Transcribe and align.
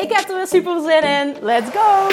Ik 0.00 0.12
heb 0.12 0.28
er 0.28 0.36
weer 0.36 0.46
super 0.46 0.80
zin 0.80 1.02
in. 1.02 1.36
Let's 1.40 1.70
go! 1.70 2.08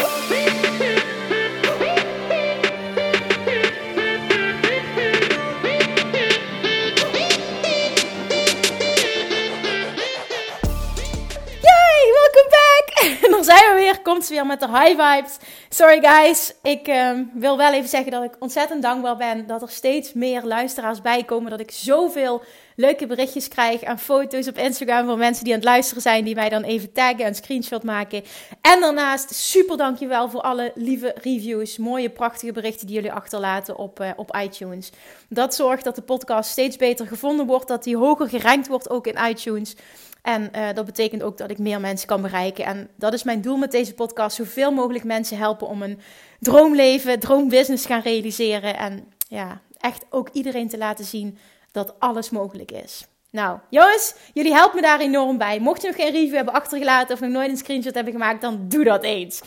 Yay, 11.62 12.12
welcome 12.14 12.50
back! 12.50 12.86
En 13.24 13.32
dan 13.32 13.44
zijn 13.44 13.70
we 13.70 13.74
weer. 13.76 14.02
Komt 14.02 14.26
ze 14.26 14.34
weer 14.34 14.46
met 14.46 14.60
de 14.60 14.68
high 14.68 15.02
vibes. 15.02 15.38
Sorry 15.70 16.02
guys, 16.02 16.54
ik 16.64 16.88
ehm, 16.88 17.24
wil 17.34 17.58
wel 17.58 17.74
even 17.74 17.90
zeggen 17.90 18.12
dat 18.12 18.24
ik 18.24 18.36
ontzettend 18.40 18.82
dankbaar 18.82 19.18
ben 19.18 19.48
dat 19.48 19.62
er 19.62 19.70
steeds 19.70 20.14
meer 20.14 20.44
luisteraars 20.44 21.02
bij 21.02 21.24
komen. 21.24 21.50
Dat 21.50 21.60
ik 21.60 21.72
zoveel 21.72 22.44
leuke 22.78 23.08
berichtjes 23.08 23.48
krijg 23.48 23.82
en 23.82 24.00
foto's 24.00 24.48
op 24.48 24.58
Instagram 24.58 25.06
van 25.06 25.18
mensen 25.18 25.44
die 25.44 25.54
aan 25.54 25.60
het 25.60 25.68
luisteren 25.68 26.02
zijn, 26.02 26.26
die 26.26 26.36
mij 26.36 26.50
dan 26.50 26.64
even 26.64 26.92
taggen 26.92 27.26
en 27.26 27.36
screenshot 27.36 27.84
maken. 27.84 28.24
En 28.62 28.80
daarnaast 28.80 29.34
super 29.34 29.78
dankjewel 29.78 30.30
voor 30.30 30.42
alle 30.42 30.72
lieve 30.76 31.16
reviews, 31.22 31.78
mooie 31.78 32.10
prachtige 32.10 32.52
berichten 32.52 32.88
die 32.88 32.96
jullie 32.96 33.12
achterlaten 33.12 33.78
op, 33.78 34.00
uh, 34.00 34.10
op 34.16 34.36
iTunes. 34.44 34.92
Dat 35.30 35.56
zorgt 35.56 35.84
dat 35.84 35.96
de 35.96 36.02
podcast 36.02 36.50
steeds 36.50 36.76
beter 36.76 37.08
gevonden 37.08 37.46
wordt, 37.46 37.68
dat 37.68 37.84
die 37.84 37.98
hoger 37.98 38.30
gerankt 38.30 38.68
wordt 38.68 38.90
ook 38.90 39.08
in 39.08 39.30
iTunes. 39.30 39.76
En 40.22 40.50
uh, 40.56 40.68
dat 40.74 40.86
betekent 40.86 41.24
ook 41.24 41.38
dat 41.38 41.52
ik 41.52 41.58
meer 41.58 41.80
mensen 41.80 42.08
kan 42.08 42.22
bereiken. 42.22 42.66
En 42.66 42.90
dat 42.96 43.14
is 43.14 43.24
mijn 43.24 43.42
doel 43.42 43.58
met 43.58 43.72
deze 43.72 43.94
podcast: 43.94 44.36
zoveel 44.36 44.72
mogelijk 44.72 45.04
mensen 45.04 45.38
helpen 45.38 45.68
om 45.68 45.82
een 45.82 46.00
droomleven, 46.40 47.20
droombusiness 47.20 47.86
gaan 47.86 48.02
realiseren. 48.02 48.78
En 48.78 49.08
ja, 49.28 49.62
echt 49.78 50.06
ook 50.10 50.30
iedereen 50.32 50.70
te 50.70 50.78
laten 50.78 51.06
zien 51.06 51.38
dat 51.72 51.94
alles 52.00 52.30
mogelijk 52.30 52.72
is. 52.72 53.08
Nou, 53.32 53.60
jongens, 53.70 54.16
jullie 54.34 54.54
helpen 54.54 54.76
me 54.76 54.82
daar 54.82 55.00
enorm 55.00 55.38
bij. 55.38 55.60
Mocht 55.60 55.82
je 55.82 55.88
nog 55.88 55.96
geen 55.96 56.12
review 56.12 56.36
hebben 56.36 56.54
achtergelaten 56.54 57.14
of 57.14 57.20
nog 57.20 57.30
nooit 57.30 57.50
een 57.50 57.58
screenshot 57.58 57.96
hebben 57.96 58.14
gemaakt, 58.14 58.42
dan 58.42 58.66
doe 58.68 58.84
dat 58.84 59.04
eens. 59.04 59.42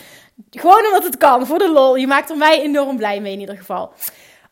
Gewoon 0.51 0.87
omdat 0.87 1.05
het 1.05 1.17
kan, 1.17 1.47
voor 1.47 1.59
de 1.59 1.71
lol. 1.71 1.97
Je 1.97 2.07
maakt 2.07 2.31
er 2.31 2.37
mij 2.37 2.61
enorm 2.61 2.97
blij 2.97 3.21
mee 3.21 3.33
in 3.33 3.41
ieder 3.41 3.57
geval. 3.57 3.93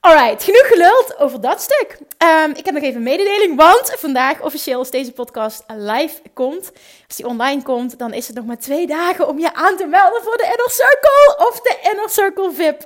Alright, 0.01 0.43
genoeg 0.43 0.67
geluld 0.67 1.19
over 1.19 1.41
dat 1.41 1.61
stuk. 1.61 1.99
Um, 2.45 2.51
ik 2.51 2.65
heb 2.65 2.75
nog 2.75 2.83
even 2.83 2.97
een 2.97 3.03
mededeling, 3.03 3.57
want 3.57 3.93
vandaag 3.97 4.41
officieel 4.41 4.79
als 4.79 4.91
deze 4.91 5.13
podcast 5.13 5.65
live 5.67 6.21
komt, 6.35 6.73
als 7.07 7.17
die 7.17 7.27
online 7.27 7.63
komt, 7.63 7.99
dan 7.99 8.13
is 8.13 8.27
het 8.27 8.37
nog 8.37 8.45
maar 8.45 8.59
twee 8.59 8.87
dagen 8.87 9.29
om 9.29 9.39
je 9.39 9.55
aan 9.55 9.77
te 9.77 9.87
melden 9.87 10.23
voor 10.23 10.37
de 10.37 10.43
Inner 10.43 10.71
Circle 10.71 11.47
of 11.49 11.61
de 11.61 11.91
Inner 11.91 12.11
Circle 12.11 12.53
VIP. 12.53 12.83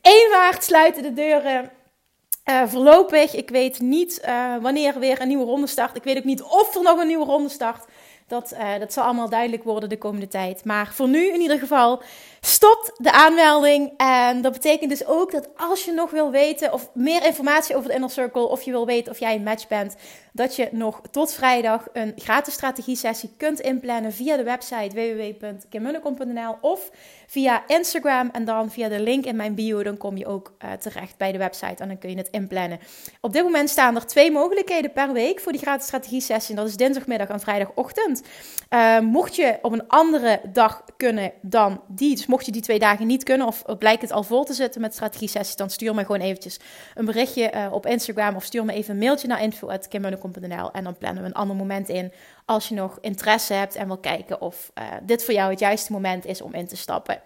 1 0.00 0.30
maart 0.30 0.64
sluiten 0.64 1.02
de 1.02 1.12
deuren 1.12 1.70
uh, 2.50 2.62
voorlopig. 2.66 3.34
Ik 3.34 3.50
weet 3.50 3.80
niet 3.80 4.22
uh, 4.28 4.56
wanneer 4.60 4.98
weer 4.98 5.20
een 5.20 5.28
nieuwe 5.28 5.44
ronde 5.44 5.66
start. 5.66 5.96
Ik 5.96 6.04
weet 6.04 6.16
ook 6.16 6.24
niet 6.24 6.42
of 6.42 6.74
er 6.74 6.82
nog 6.82 7.00
een 7.00 7.06
nieuwe 7.06 7.24
ronde 7.24 7.48
start. 7.48 7.84
Dat, 8.26 8.52
uh, 8.52 8.78
dat 8.78 8.92
zal 8.92 9.04
allemaal 9.04 9.28
duidelijk 9.28 9.64
worden 9.64 9.88
de 9.88 9.98
komende 9.98 10.28
tijd. 10.28 10.64
Maar 10.64 10.92
voor 10.94 11.08
nu 11.08 11.32
in 11.32 11.40
ieder 11.40 11.58
geval 11.58 12.02
stopt 12.46 12.92
de 12.96 13.12
aanmelding. 13.12 13.92
En 13.96 14.42
dat 14.42 14.52
betekent 14.52 14.90
dus 14.90 15.06
ook 15.06 15.32
dat 15.32 15.48
als 15.56 15.84
je 15.84 15.92
nog 15.92 16.10
wil 16.10 16.30
weten 16.30 16.72
of 16.72 16.90
meer 16.94 17.26
informatie 17.26 17.76
over 17.76 17.88
de 17.88 17.94
Inner 17.94 18.10
Circle, 18.10 18.48
of 18.48 18.62
je 18.62 18.70
wil 18.70 18.86
weten 18.86 19.12
of 19.12 19.18
jij 19.18 19.34
een 19.34 19.42
match 19.42 19.68
bent, 19.68 19.96
dat 20.32 20.56
je 20.56 20.68
nog 20.72 21.00
tot 21.10 21.32
vrijdag 21.32 21.86
een 21.92 22.12
gratis 22.16 22.54
strategie 22.54 22.96
sessie 22.96 23.34
kunt 23.36 23.60
inplannen 23.60 24.12
via 24.12 24.36
de 24.36 24.42
website 24.42 24.94
www.kimmunnekom.nl 24.94 26.56
of 26.60 26.90
via 27.26 27.62
Instagram 27.66 28.28
en 28.32 28.44
dan 28.44 28.70
via 28.70 28.88
de 28.88 29.00
link 29.00 29.24
in 29.24 29.36
mijn 29.36 29.54
bio, 29.54 29.82
dan 29.82 29.96
kom 29.96 30.16
je 30.16 30.26
ook 30.26 30.52
uh, 30.64 30.72
terecht 30.72 31.16
bij 31.16 31.32
de 31.32 31.38
website 31.38 31.82
en 31.82 31.88
dan 31.88 31.98
kun 31.98 32.10
je 32.10 32.16
het 32.16 32.28
inplannen. 32.30 32.78
Op 33.20 33.32
dit 33.32 33.42
moment 33.42 33.70
staan 33.70 33.94
er 33.94 34.06
twee 34.06 34.30
mogelijkheden 34.30 34.92
per 34.92 35.12
week 35.12 35.40
voor 35.40 35.52
die 35.52 35.60
gratis 35.60 35.86
strategie 35.86 36.20
sessie. 36.20 36.54
Dat 36.54 36.68
is 36.68 36.76
dinsdagmiddag 36.76 37.28
en 37.28 37.40
vrijdagochtend. 37.40 38.22
Uh, 38.70 39.00
mocht 39.00 39.36
je 39.36 39.58
op 39.62 39.72
een 39.72 39.88
andere 39.88 40.40
dag 40.52 40.84
kunnen 40.96 41.32
dan 41.42 41.82
die, 41.88 42.14
dus 42.14 42.26
mocht 42.34 42.46
je 42.46 42.52
die 42.52 42.62
twee 42.62 42.78
dagen 42.78 43.06
niet 43.06 43.22
kunnen 43.22 43.46
of 43.46 43.64
blijkt 43.78 44.02
het 44.02 44.12
al 44.12 44.22
vol 44.22 44.44
te 44.44 44.52
zitten 44.52 44.80
met 44.80 44.94
strategie 44.94 45.28
sessies, 45.28 45.56
dan 45.56 45.70
stuur 45.70 45.94
me 45.94 46.04
gewoon 46.04 46.20
eventjes 46.20 46.58
een 46.94 47.04
berichtje 47.04 47.52
uh, 47.54 47.72
op 47.72 47.86
Instagram 47.86 48.36
of 48.36 48.44
stuur 48.44 48.64
me 48.64 48.72
even 48.72 48.94
een 48.94 49.00
mailtje 49.00 49.28
naar 49.28 49.42
info.kimmunnekom.nl 49.42 50.70
en 50.72 50.84
dan 50.84 50.98
plannen 50.98 51.22
we 51.22 51.28
een 51.28 51.34
ander 51.34 51.56
moment 51.56 51.88
in 51.88 52.12
als 52.44 52.68
je 52.68 52.74
nog 52.74 52.98
interesse 53.00 53.52
hebt 53.52 53.74
en 53.74 53.86
wil 53.86 53.98
kijken 53.98 54.40
of 54.40 54.72
uh, 54.78 54.84
dit 55.02 55.24
voor 55.24 55.34
jou 55.34 55.50
het 55.50 55.58
juiste 55.58 55.92
moment 55.92 56.26
is 56.26 56.42
om 56.42 56.54
in 56.54 56.66
te 56.66 56.76
stappen. 56.76 57.20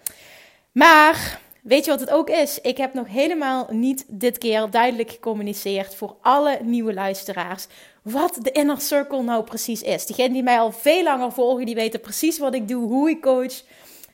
Maar 0.73 1.41
weet 1.63 1.85
je 1.85 1.91
wat 1.91 2.01
het 2.01 2.11
ook 2.11 2.31
is? 2.31 2.61
Ik 2.61 2.77
heb 2.77 2.95
nog 2.95 3.07
helemaal 3.07 3.67
niet 3.71 4.05
dit 4.09 4.39
keer 4.39 4.71
duidelijk 4.71 5.11
gecommuniceerd 5.11 5.95
voor 5.95 6.17
alle 6.21 6.59
nieuwe 6.63 6.95
luisteraars 6.95 7.67
wat 8.03 8.39
de 8.43 8.53
inner 8.53 8.81
circle 8.81 9.23
nou 9.23 9.45
precies 9.45 9.83
is. 9.83 10.07
Diegenen 10.07 10.33
die 10.33 10.43
mij 10.43 10.59
al 10.59 10.73
veel 10.73 11.03
langer 11.03 11.33
volgen, 11.33 11.67
die 11.67 11.75
weten 11.75 12.01
precies 12.01 12.39
wat 12.39 12.55
ik 12.55 12.69
doe, 12.69 12.89
hoe 12.89 13.11
ik 13.11 13.21
coach. 13.21 13.63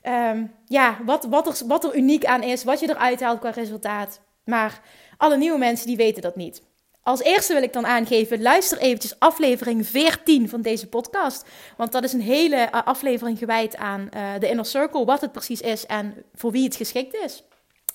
Um, 0.07 0.53
ja, 0.65 0.97
wat, 1.05 1.23
wat, 1.23 1.47
er, 1.47 1.67
wat 1.67 1.83
er 1.83 1.95
uniek 1.95 2.25
aan 2.25 2.43
is, 2.43 2.63
wat 2.63 2.79
je 2.79 2.89
eruit 2.89 3.21
haalt 3.21 3.39
qua 3.39 3.49
resultaat. 3.49 4.19
Maar 4.43 4.81
alle 5.17 5.37
nieuwe 5.37 5.57
mensen 5.57 5.87
die 5.87 5.97
weten 5.97 6.21
dat 6.21 6.35
niet. 6.35 6.61
Als 7.03 7.21
eerste 7.21 7.53
wil 7.53 7.63
ik 7.63 7.73
dan 7.73 7.85
aangeven, 7.85 8.41
luister 8.41 8.77
eventjes 8.77 9.19
aflevering 9.19 9.87
14 9.87 10.49
van 10.49 10.61
deze 10.61 10.87
podcast. 10.87 11.45
Want 11.77 11.91
dat 11.91 12.03
is 12.03 12.13
een 12.13 12.21
hele 12.21 12.55
uh, 12.55 12.81
aflevering 12.83 13.37
gewijd 13.37 13.77
aan 13.77 14.09
uh, 14.15 14.33
de 14.39 14.49
Inner 14.49 14.65
Circle, 14.65 15.05
wat 15.05 15.21
het 15.21 15.31
precies 15.31 15.61
is 15.61 15.85
en 15.85 16.23
voor 16.33 16.51
wie 16.51 16.63
het 16.63 16.75
geschikt 16.75 17.15
is. 17.15 17.43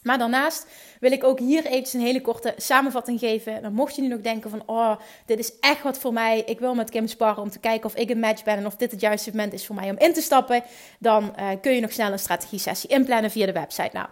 Maar 0.02 0.18
daarnaast 0.18 0.66
wil 1.00 1.12
ik 1.12 1.24
ook 1.24 1.38
hier 1.38 1.64
eventjes 1.64 1.92
een 1.92 2.00
hele 2.00 2.20
korte 2.20 2.54
samenvatting 2.56 3.18
geven. 3.18 3.62
Dan 3.62 3.72
mocht 3.72 3.96
je 3.96 4.02
nu 4.02 4.08
nog 4.08 4.20
denken 4.20 4.50
van, 4.50 4.62
oh, 4.66 4.96
dit 5.26 5.38
is 5.38 5.58
echt 5.60 5.82
wat 5.82 5.98
voor 5.98 6.12
mij. 6.12 6.42
Ik 6.46 6.60
wil 6.60 6.74
met 6.74 6.90
Kim 6.90 7.06
sparren 7.06 7.42
om 7.42 7.50
te 7.50 7.58
kijken 7.58 7.86
of 7.86 7.94
ik 7.94 8.10
een 8.10 8.20
match 8.20 8.44
ben 8.44 8.56
en 8.56 8.66
of 8.66 8.76
dit 8.76 8.90
het 8.90 9.00
juiste 9.00 9.30
moment 9.30 9.52
is 9.52 9.66
voor 9.66 9.74
mij 9.74 9.90
om 9.90 9.98
in 9.98 10.12
te 10.12 10.20
stappen. 10.20 10.62
Dan 10.98 11.34
uh, 11.38 11.48
kun 11.60 11.72
je 11.72 11.80
nog 11.80 11.92
snel 11.92 12.12
een 12.12 12.18
strategie 12.18 12.58
sessie 12.58 12.90
inplannen 12.90 13.30
via 13.30 13.46
de 13.46 13.52
website. 13.52 13.90
Nou, 13.92 14.06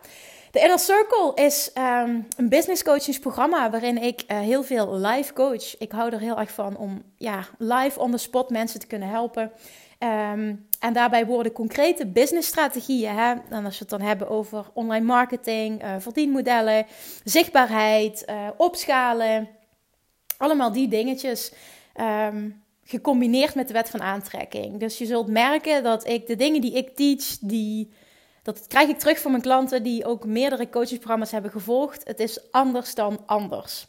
de 0.51 0.61
Inner 0.61 0.79
Circle 0.79 1.33
is 1.35 1.71
um, 1.75 2.27
een 2.37 2.49
business 2.49 2.83
coachingsprogramma 2.83 3.71
waarin 3.71 4.03
ik 4.03 4.25
uh, 4.29 4.39
heel 4.39 4.63
veel 4.63 4.97
live 4.97 5.33
coach. 5.33 5.79
Ik 5.79 5.93
hou 5.93 6.13
er 6.13 6.21
heel 6.21 6.39
erg 6.39 6.51
van 6.51 6.77
om 6.77 7.03
ja, 7.17 7.47
live 7.59 8.01
on 8.01 8.11
the 8.11 8.19
spot 8.19 8.51
mensen 8.51 8.81
te 8.81 8.87
kunnen 8.87 9.09
helpen. 9.09 9.53
Um, 9.99 10.68
en 10.79 10.93
daarbij 10.93 11.27
worden 11.27 11.53
concrete 11.53 12.07
businessstrategieën. 12.07 13.15
Hè? 13.15 13.35
En 13.51 13.65
als 13.65 13.79
we 13.79 13.79
het 13.79 13.89
dan 13.89 14.01
hebben 14.01 14.29
over 14.29 14.71
online 14.73 15.05
marketing, 15.05 15.85
uh, 15.85 15.95
verdienmodellen, 15.99 16.87
zichtbaarheid, 17.25 18.25
uh, 18.31 18.49
opschalen. 18.57 19.49
Allemaal 20.37 20.73
die 20.73 20.89
dingetjes. 20.89 21.53
Um, 22.01 22.63
gecombineerd 22.89 23.55
met 23.55 23.67
de 23.67 23.73
wet 23.73 23.91
van 23.91 24.03
aantrekking. 24.03 24.81
Dus 24.81 24.99
je 24.99 25.07
zult 25.07 25.29
merken 25.29 25.83
dat 25.83 26.07
ik 26.07 26.27
de 26.27 26.37
dingen 26.37 26.61
die 26.61 26.73
ik 26.73 26.97
teach, 26.97 27.39
die 27.41 27.93
dat 28.43 28.67
krijg 28.67 28.89
ik 28.89 28.99
terug 28.99 29.21
van 29.21 29.31
mijn 29.31 29.43
klanten 29.43 29.83
die 29.83 30.05
ook 30.05 30.27
meerdere 30.27 30.69
coachingsprogramma's 30.69 31.31
hebben 31.31 31.51
gevolgd. 31.51 32.05
Het 32.05 32.21
is 32.21 32.53
anders 32.53 32.95
dan 32.95 33.23
anders. 33.27 33.87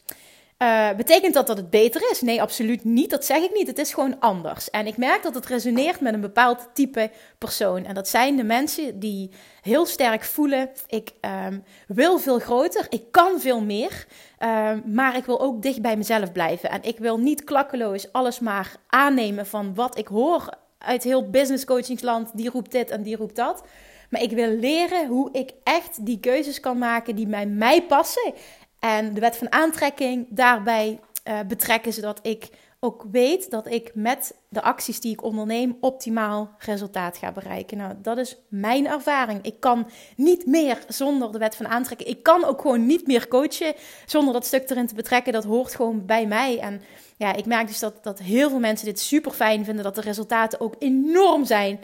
Uh, 0.64 0.90
betekent 0.98 1.34
dat 1.34 1.48
dat 1.48 1.58
het 1.58 1.70
beter 1.70 2.12
is? 2.12 2.22
Nee, 2.22 2.42
absoluut 2.42 2.84
niet. 2.84 3.10
Dat 3.10 3.26
zeg 3.26 3.44
ik 3.44 3.54
niet. 3.54 3.68
Het 3.68 3.78
is 3.78 3.94
gewoon 3.94 4.20
anders. 4.20 4.70
En 4.70 4.88
ik 4.88 4.98
merk 4.98 5.24
dat 5.24 5.36
het 5.36 5.46
resoneert 5.46 6.00
met 6.00 6.14
een 6.14 6.22
bepaald 6.22 6.70
type 6.74 7.12
persoon. 7.38 7.86
En 7.86 7.94
dat 7.94 8.08
zijn 8.08 8.36
de 8.36 8.44
mensen 8.44 9.00
die 9.00 9.30
heel 9.62 9.86
sterk 9.86 10.24
voelen: 10.24 10.70
ik 10.88 11.12
um, 11.46 11.64
wil 11.88 12.20
veel 12.20 12.40
groter, 12.40 12.86
ik 12.90 13.04
kan 13.12 13.40
veel 13.40 13.62
meer, 13.62 14.06
um, 14.40 14.84
maar 14.86 15.18
ik 15.18 15.26
wil 15.26 15.42
ook 15.42 15.62
dicht 15.62 15.82
bij 15.82 15.98
mezelf 15.98 16.32
blijven. 16.32 16.70
En 16.70 16.84
ik 16.84 16.98
wil 16.98 17.20
niet 17.20 17.44
klakkeloos 17.44 18.12
alles 18.12 18.40
maar 18.40 18.76
aannemen 18.88 19.46
van 19.46 19.76
wat 19.76 19.98
ik 19.98 20.08
hoor 20.08 20.50
uit 20.78 21.04
heel 21.04 21.30
business 21.30 21.66
coachingsland. 21.66 22.30
Die 22.34 22.50
roept 22.50 22.72
dit 22.72 22.90
en 22.90 23.04
die 23.04 23.16
roept 23.16 23.36
dat. 23.36 23.64
Maar 24.10 24.22
ik 24.22 24.32
wil 24.32 24.50
leren 24.50 25.08
hoe 25.08 25.30
ik 25.32 25.54
echt 25.64 26.06
die 26.06 26.20
keuzes 26.20 26.60
kan 26.60 26.78
maken 26.78 27.16
die 27.16 27.28
bij 27.28 27.46
mij 27.46 27.84
passen. 27.84 28.34
En 28.80 29.14
de 29.14 29.20
wet 29.20 29.38
van 29.38 29.52
aantrekking 29.52 30.28
daarbij 30.30 31.00
uh, 31.28 31.40
betrekken, 31.48 31.94
zodat 31.94 32.20
ik 32.22 32.50
ook 32.80 33.06
weet 33.12 33.50
dat 33.50 33.68
ik 33.68 33.92
met 33.94 34.36
de 34.50 34.62
acties 34.62 35.00
die 35.00 35.12
ik 35.12 35.24
onderneem 35.24 35.78
optimaal 35.80 36.56
resultaat 36.58 37.18
ga 37.18 37.32
bereiken. 37.32 37.78
Nou, 37.78 37.94
dat 38.02 38.18
is 38.18 38.38
mijn 38.48 38.88
ervaring. 38.88 39.40
Ik 39.42 39.60
kan 39.60 39.90
niet 40.16 40.46
meer 40.46 40.84
zonder 40.88 41.32
de 41.32 41.38
wet 41.38 41.56
van 41.56 41.68
aantrekking. 41.68 42.10
Ik 42.10 42.24
kan 42.24 42.44
ook 42.44 42.62
gewoon 42.62 42.86
niet 42.86 43.08
meer 43.08 43.28
coachen 43.28 43.74
zonder 44.06 44.34
dat 44.34 44.46
stuk 44.46 44.70
erin 44.70 44.88
te 44.88 44.96
betrekken. 44.96 45.34
Dat 45.34 45.44
hoort 45.44 45.76
gewoon 45.76 46.06
bij 46.06 46.26
mij. 46.26 46.60
En 46.60 46.82
ja, 47.18 47.34
ik 47.34 47.46
merk 47.46 47.68
dus 47.68 47.80
dat, 47.80 48.04
dat 48.04 48.20
heel 48.20 48.50
veel 48.50 48.60
mensen 48.60 48.86
dit 48.86 49.00
super 49.00 49.32
fijn 49.32 49.66
vinden, 49.66 49.84
dat 49.84 49.96
de 49.96 50.02
resultaten 50.02 50.60
ook 50.60 50.76
enorm 50.80 51.46
zijn 51.46 51.80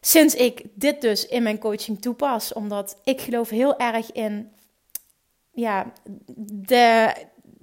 sinds 0.00 0.34
ik 0.34 0.62
dit 0.74 1.00
dus 1.00 1.26
in 1.26 1.42
mijn 1.42 1.58
coaching 1.58 2.02
toepas. 2.02 2.52
Omdat 2.52 3.00
ik 3.04 3.20
geloof 3.20 3.48
heel 3.48 3.78
erg 3.78 4.12
in 4.12 4.50
ja, 5.56 5.92
de, 6.66 7.12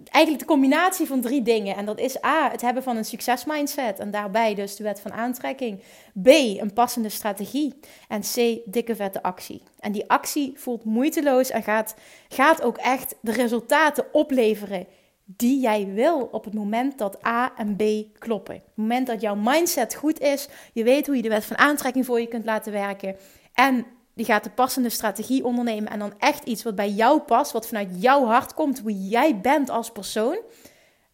eigenlijk 0.09 0.39
de 0.39 0.53
combinatie 0.53 1.07
van 1.07 1.21
drie 1.21 1.41
dingen. 1.41 1.75
En 1.75 1.85
dat 1.85 1.99
is 1.99 2.23
A, 2.23 2.51
het 2.51 2.61
hebben 2.61 2.83
van 2.83 2.97
een 2.97 3.05
succesmindset. 3.05 3.99
En 3.99 4.11
daarbij 4.11 4.55
dus 4.55 4.75
de 4.75 4.83
wet 4.83 4.99
van 4.99 5.13
aantrekking. 5.13 5.79
B, 6.21 6.27
een 6.27 6.73
passende 6.73 7.09
strategie. 7.09 7.73
En 8.07 8.21
C, 8.21 8.59
dikke 8.65 8.95
vette 8.95 9.23
actie. 9.23 9.63
En 9.79 9.91
die 9.91 10.09
actie 10.09 10.53
voelt 10.55 10.83
moeiteloos 10.83 11.49
en 11.49 11.63
gaat, 11.63 11.95
gaat 12.27 12.61
ook 12.61 12.77
echt 12.77 13.15
de 13.21 13.31
resultaten 13.31 14.05
opleveren 14.11 14.87
die 15.25 15.59
jij 15.59 15.87
wil 15.93 16.29
op 16.31 16.45
het 16.45 16.53
moment 16.53 16.97
dat 16.97 17.25
A 17.25 17.53
en 17.55 17.75
B 17.75 17.83
kloppen. 18.19 18.55
Op 18.55 18.65
het 18.65 18.75
moment 18.75 19.07
dat 19.07 19.21
jouw 19.21 19.35
mindset 19.35 19.95
goed 19.95 20.19
is, 20.19 20.47
je 20.73 20.83
weet 20.83 21.05
hoe 21.05 21.15
je 21.15 21.21
de 21.21 21.29
wet 21.29 21.45
van 21.45 21.57
aantrekking 21.57 22.05
voor 22.05 22.19
je 22.19 22.27
kunt 22.27 22.45
laten 22.45 22.71
werken. 22.71 23.15
En 23.53 23.85
die 24.13 24.25
gaat 24.25 24.43
de 24.43 24.49
passende 24.49 24.89
strategie 24.89 25.45
ondernemen 25.45 25.91
en 25.91 25.99
dan 25.99 26.13
echt 26.19 26.43
iets 26.43 26.63
wat 26.63 26.75
bij 26.75 26.89
jou 26.89 27.19
past, 27.19 27.51
wat 27.51 27.67
vanuit 27.67 27.89
jouw 27.91 28.25
hart 28.25 28.53
komt, 28.53 28.79
hoe 28.79 29.07
jij 29.07 29.39
bent 29.39 29.69
als 29.69 29.91
persoon, 29.91 30.39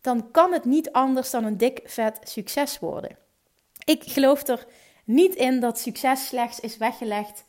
dan 0.02 0.32
kan 0.32 0.54
het 0.54 0.66
niet 0.66 0.92
anders 0.92 1.30
dan 1.30 1.44
een 1.44 1.58
dik 1.58 1.82
vet 1.86 2.20
succes 2.24 2.80
worden. 2.80 3.18
Ik 3.86 4.04
geloof 4.04 4.48
er 4.48 4.66
niet 5.04 5.36
in 5.36 5.60
dat 5.60 5.80
succes 5.80 6.28
slechts 6.28 6.60
is 6.60 6.78
weggelegd 6.78 7.44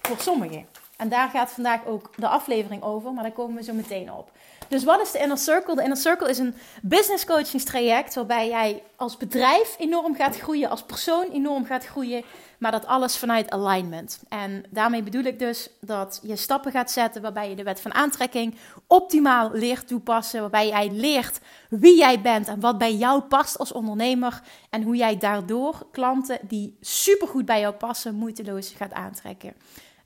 voor 0.00 0.18
sommigen. 0.20 0.66
En 0.96 1.08
daar 1.08 1.28
gaat 1.28 1.50
vandaag 1.50 1.86
ook 1.86 2.10
de 2.16 2.28
aflevering 2.28 2.82
over, 2.82 3.12
maar 3.12 3.22
daar 3.22 3.32
komen 3.32 3.56
we 3.56 3.62
zo 3.62 3.72
meteen 3.72 4.12
op. 4.12 4.30
Dus 4.68 4.84
wat 4.84 5.00
is 5.00 5.10
de 5.10 5.18
Inner 5.18 5.38
Circle? 5.38 5.74
De 5.74 5.82
Inner 5.82 5.96
Circle 5.96 6.28
is 6.28 6.38
een 6.38 6.54
business 6.82 7.24
coachingstraject 7.24 8.14
waarbij 8.14 8.48
jij 8.48 8.82
als 8.96 9.16
bedrijf 9.16 9.76
enorm 9.78 10.14
gaat 10.14 10.36
groeien, 10.36 10.70
als 10.70 10.82
persoon 10.82 11.30
enorm 11.32 11.64
gaat 11.64 11.86
groeien, 11.86 12.24
maar 12.58 12.72
dat 12.72 12.86
alles 12.86 13.16
vanuit 13.16 13.50
alignment. 13.50 14.22
En 14.28 14.64
daarmee 14.70 15.02
bedoel 15.02 15.22
ik 15.22 15.38
dus 15.38 15.70
dat 15.80 16.20
je 16.22 16.36
stappen 16.36 16.72
gaat 16.72 16.90
zetten 16.90 17.22
waarbij 17.22 17.48
je 17.48 17.56
de 17.56 17.62
wet 17.62 17.80
van 17.80 17.94
aantrekking 17.94 18.54
optimaal 18.86 19.50
leert 19.52 19.88
toepassen, 19.88 20.40
waarbij 20.40 20.68
jij 20.68 20.90
leert 20.90 21.40
wie 21.68 21.98
jij 21.98 22.20
bent 22.20 22.48
en 22.48 22.60
wat 22.60 22.78
bij 22.78 22.94
jou 22.94 23.20
past 23.20 23.58
als 23.58 23.72
ondernemer 23.72 24.40
en 24.70 24.82
hoe 24.82 24.96
jij 24.96 25.18
daardoor 25.18 25.86
klanten 25.92 26.38
die 26.42 26.76
supergoed 26.80 27.44
bij 27.44 27.60
jou 27.60 27.74
passen 27.74 28.14
moeiteloos 28.14 28.72
gaat 28.76 28.92
aantrekken. 28.92 29.54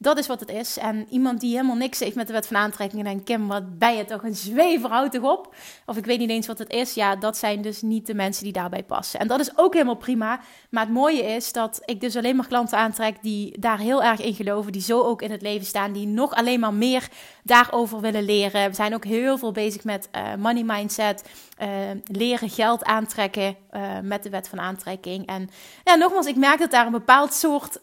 Dat 0.01 0.19
is 0.19 0.27
wat 0.27 0.41
het 0.41 0.51
is. 0.51 0.79
En 0.79 1.07
iemand 1.11 1.41
die 1.41 1.55
helemaal 1.55 1.77
niks 1.77 1.99
heeft 1.99 2.15
met 2.15 2.27
de 2.27 2.33
wet 2.33 2.47
van 2.47 2.57
aantrekking 2.57 3.01
en 3.01 3.09
denkt, 3.09 3.25
Kim, 3.25 3.49
wat 3.49 3.79
ben 3.79 3.97
je 3.97 4.05
toch 4.05 4.23
een 4.23 4.35
zwever, 4.35 4.91
houd 4.91 5.13
toch 5.13 5.23
op. 5.23 5.55
Of 5.87 5.97
ik 5.97 6.05
weet 6.05 6.19
niet 6.19 6.31
eens 6.31 6.47
wat 6.47 6.59
het 6.59 6.71
is. 6.71 6.95
Ja, 6.95 7.17
dat 7.17 7.37
zijn 7.37 7.63
dus 7.63 7.83
niet 7.83 8.07
de 8.07 8.15
mensen 8.15 8.45
die 8.45 8.53
daarbij 8.53 8.83
passen. 8.83 9.21
En 9.21 9.29
dat 9.29 9.41
is 9.41 9.59
ook 9.59 9.73
helemaal 9.73 9.97
prima. 9.97 10.41
Maar 10.71 10.85
het 10.85 10.93
mooie 10.93 11.23
is 11.23 11.53
dat 11.53 11.81
ik 11.85 12.01
dus 12.01 12.17
alleen 12.17 12.37
maar 12.37 12.47
klanten 12.47 12.79
aantrek 12.79 13.23
die 13.23 13.59
daar 13.61 13.79
heel 13.79 14.03
erg 14.03 14.21
in 14.21 14.35
geloven. 14.35 14.73
Die 14.73 14.83
zo 14.83 15.03
ook 15.03 15.23
in 15.23 15.31
het 15.31 15.43
leven 15.43 15.67
staan. 15.67 15.93
Die 15.93 16.07
nog 16.07 16.35
alleen 16.35 16.61
maar 16.61 16.75
meer 16.75 17.09
daarover 17.43 18.01
willen 18.01 18.25
leren. 18.25 18.69
We 18.69 18.75
zijn 18.75 18.95
ook 18.95 19.05
heel 19.05 19.39
veel 19.39 19.53
bezig 19.53 19.85
met 19.85 20.09
uh, 20.17 20.35
money 20.35 20.63
mindset. 20.63 21.25
Uh, 21.63 21.69
leren 22.05 22.51
geld 22.51 22.85
aantrekken 22.85 23.57
uh, 23.73 23.99
met 24.03 24.23
de 24.23 24.31
wet 24.31 24.49
van 24.49 24.61
aantrekking. 24.61 25.27
En 25.27 25.49
ja, 25.85 25.95
nogmaals, 25.95 26.27
ik 26.27 26.37
merk 26.37 26.59
dat 26.59 26.71
daar 26.71 26.87
een 26.87 26.93
bepaald 26.93 27.35
soort 27.35 27.81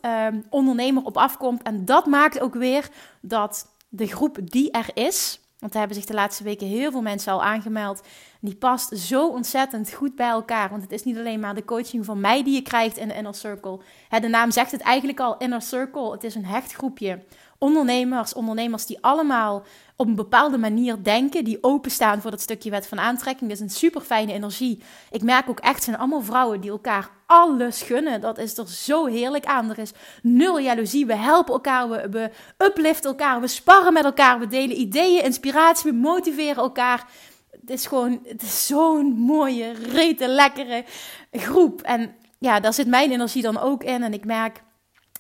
ondernemer 0.50 1.04
op 1.04 1.18
afkomt. 1.18 1.63
En 1.63 1.86
dat 1.86 2.06
maakt 2.06 2.39
ook 2.39 2.54
weer 2.54 2.89
dat 3.22 3.74
de 3.89 4.07
groep 4.07 4.38
die 4.44 4.72
er 4.72 4.89
is, 4.94 5.39
want 5.60 5.74
er 5.74 5.80
hebben 5.80 5.98
zich 5.98 6.06
de 6.06 6.13
laatste 6.13 6.44
weken 6.44 6.68
heel 6.68 6.92
veel 6.92 7.01
mensen 7.01 7.31
al 7.31 7.44
aangemeld, 7.44 8.01
die 8.39 8.56
past 8.56 8.98
zo 8.98 9.27
ontzettend 9.27 9.94
goed 9.94 10.16
bij 10.16 10.30
elkaar. 10.30 10.69
Want 10.69 10.81
het 10.81 10.92
is 10.92 11.04
niet 11.04 11.18
alleen 11.18 11.39
maar 11.39 11.56
de 11.56 11.66
coaching 11.66 12.06
van 12.06 12.19
mij 12.19 12.44
die 12.44 12.54
je 12.54 12.62
krijgt 12.62 12.98
in 12.98 13.07
de 13.07 13.16
Inner 13.16 13.36
Circle. 13.36 13.80
de 14.10 14.28
naam 14.28 14.51
zegt 14.51 14.71
het 14.71 14.81
eigenlijk 14.81 15.19
al, 15.19 15.38
Inner 15.38 15.62
Circle. 15.62 16.12
Het 16.12 16.24
is 16.24 16.36
een 16.36 16.45
hecht 16.45 16.74
groepje 16.74 17.24
ondernemers, 17.57 18.34
ondernemers 18.34 18.86
die 18.86 18.98
allemaal 19.02 19.63
op 19.96 20.07
een 20.07 20.16
bepaalde 20.16 20.57
manier 20.57 21.04
denken, 21.04 21.44
die 21.44 21.57
openstaan 21.62 22.22
voor 22.22 22.31
dat 22.31 22.42
stukje 22.42 22.69
wet 22.69 22.88
van 22.88 23.00
aantrekking. 23.00 23.50
Dat 23.50 23.60
is 23.60 23.63
een 23.63 23.80
super 23.80 24.02
fijne 24.02 24.34
energie. 24.34 24.84
Ik 25.12 25.22
merk 25.22 25.50
ook 25.50 25.60
echt, 25.60 25.84
zijn 25.84 25.98
allemaal 25.98 26.22
vrouwen 26.22 26.62
die 26.62 26.69
elkaar 26.69 27.10
alles 27.25 27.81
gunnen. 27.81 28.22
Dat 28.22 28.38
is 28.38 28.57
er 28.57 28.68
zo 28.68 29.06
heerlijk 29.06 29.46
aan. 29.46 29.69
Er 29.69 29.80
is 29.80 29.92
nul 30.22 30.60
jaloezie. 30.60 31.06
We 31.06 31.16
helpen 31.16 31.54
elkaar, 31.54 31.90
we, 31.90 32.10
we 32.10 32.31
upliften 32.66 33.10
elkaar, 33.10 33.42
we 33.42 33.48
sparren 33.48 33.94
met 33.94 34.04
elkaar, 34.04 34.40
we 34.40 34.48
delen 34.48 34.80
ideeën, 34.80 35.24
inspiratie, 35.24 35.92
we 35.92 35.98
motiveren 35.98 36.63
elkaar. 36.63 37.07
Het 37.52 37.69
is 37.69 37.86
gewoon, 37.86 38.25
zo'n 38.44 39.13
mooie, 39.18 39.72
rete, 39.72 40.28
lekkere 40.28 40.84
groep. 41.31 41.81
En 41.81 42.16
ja, 42.38 42.60
daar 42.60 42.74
zit 42.74 42.88
mijn 42.88 43.12
energie 43.12 43.42
dan 43.42 43.60
ook 43.60 43.84
in. 43.84 44.04
En 44.04 44.13
ik 44.13 44.25
merk, 44.25 44.63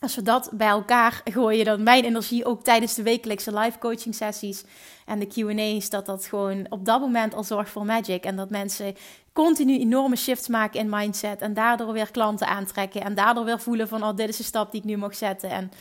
als 0.05 0.15
we 0.15 0.21
dat 0.21 0.49
bij 0.53 0.67
elkaar 0.67 1.21
gooien, 1.23 1.65
dan 1.65 1.83
mijn 1.83 2.03
energie 2.03 2.45
ook 2.45 2.63
tijdens 2.63 2.93
de 2.93 3.03
wekelijkse 3.03 3.59
live 3.59 3.77
coaching 3.77 4.15
sessies 4.15 4.63
en 5.05 5.19
de 5.19 5.27
QA's, 5.27 5.89
dat 5.89 6.05
dat 6.05 6.25
gewoon 6.25 6.65
op 6.69 6.85
dat 6.85 6.99
moment 6.99 7.33
al 7.33 7.43
zorgt 7.43 7.69
voor 7.69 7.85
magic. 7.85 8.23
En 8.23 8.35
dat 8.35 8.49
mensen 8.49 8.95
continu 9.33 9.79
enorme 9.79 10.15
shifts 10.15 10.47
maken 10.47 10.79
in 10.79 10.89
mindset 10.89 11.41
en 11.41 11.53
daardoor 11.53 11.91
weer 11.91 12.11
klanten 12.11 12.47
aantrekken 12.47 13.01
en 13.01 13.15
daardoor 13.15 13.45
weer 13.45 13.59
voelen 13.59 13.87
van, 13.87 14.03
oh, 14.03 14.15
dit 14.15 14.29
is 14.29 14.37
de 14.37 14.43
stap 14.43 14.71
die 14.71 14.81
ik 14.81 14.87
nu 14.87 14.97
mag 14.97 15.15
zetten. 15.15 15.49
En, 15.49 15.71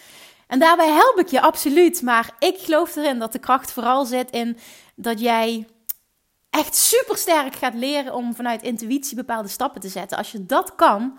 en 0.46 0.58
daarbij 0.58 0.92
help 0.92 1.18
ik 1.18 1.28
je 1.28 1.40
absoluut, 1.40 2.02
maar 2.02 2.34
ik 2.38 2.58
geloof 2.58 2.96
erin 2.96 3.18
dat 3.18 3.32
de 3.32 3.38
kracht 3.38 3.72
vooral 3.72 4.04
zit 4.04 4.30
in 4.30 4.58
dat 4.94 5.20
jij 5.20 5.66
echt 6.50 6.76
super 6.76 7.16
sterk 7.16 7.54
gaat 7.54 7.74
leren 7.74 8.14
om 8.14 8.34
vanuit 8.34 8.62
intuïtie 8.62 9.16
bepaalde 9.16 9.48
stappen 9.48 9.80
te 9.80 9.88
zetten. 9.88 10.18
Als 10.18 10.32
je 10.32 10.46
dat 10.46 10.74
kan, 10.74 11.18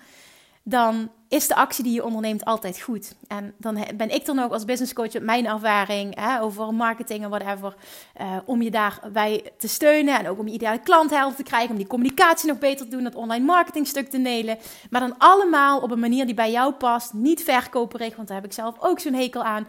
dan 0.63 1.11
is 1.29 1.47
de 1.47 1.55
actie 1.55 1.83
die 1.83 1.93
je 1.93 2.05
onderneemt 2.05 2.45
altijd 2.45 2.81
goed. 2.81 3.15
En 3.27 3.53
dan 3.57 3.85
ben 3.95 4.13
ik 4.13 4.27
er 4.27 4.35
nog 4.35 4.51
als 4.51 4.65
business 4.65 4.93
coach 4.93 5.13
met 5.13 5.23
mijn 5.23 5.45
ervaring 5.45 6.19
hè, 6.19 6.41
over 6.41 6.73
marketing 6.73 7.23
en 7.23 7.29
whatever. 7.29 7.75
Uh, 8.21 8.37
om 8.45 8.61
je 8.61 8.71
daarbij 8.71 9.51
te 9.57 9.67
steunen 9.67 10.19
en 10.19 10.27
ook 10.27 10.39
om 10.39 10.47
je 10.47 10.53
ideale 10.53 10.79
klant 10.79 11.09
te 11.09 11.43
krijgen. 11.43 11.69
Om 11.69 11.77
die 11.77 11.87
communicatie 11.87 12.47
nog 12.49 12.59
beter 12.59 12.85
te 12.85 12.91
doen, 12.91 13.03
dat 13.03 13.15
online 13.15 13.45
marketingstuk 13.45 14.09
te 14.09 14.17
nelen. 14.17 14.57
Maar 14.89 15.01
dan 15.01 15.17
allemaal 15.17 15.79
op 15.79 15.91
een 15.91 15.99
manier 15.99 16.25
die 16.25 16.35
bij 16.35 16.51
jou 16.51 16.73
past. 16.73 17.13
Niet 17.13 17.43
verkoperig, 17.43 18.15
want 18.15 18.27
daar 18.27 18.37
heb 18.37 18.45
ik 18.45 18.53
zelf 18.53 18.75
ook 18.79 18.99
zo'n 18.99 19.13
hekel 19.13 19.43
aan. 19.43 19.67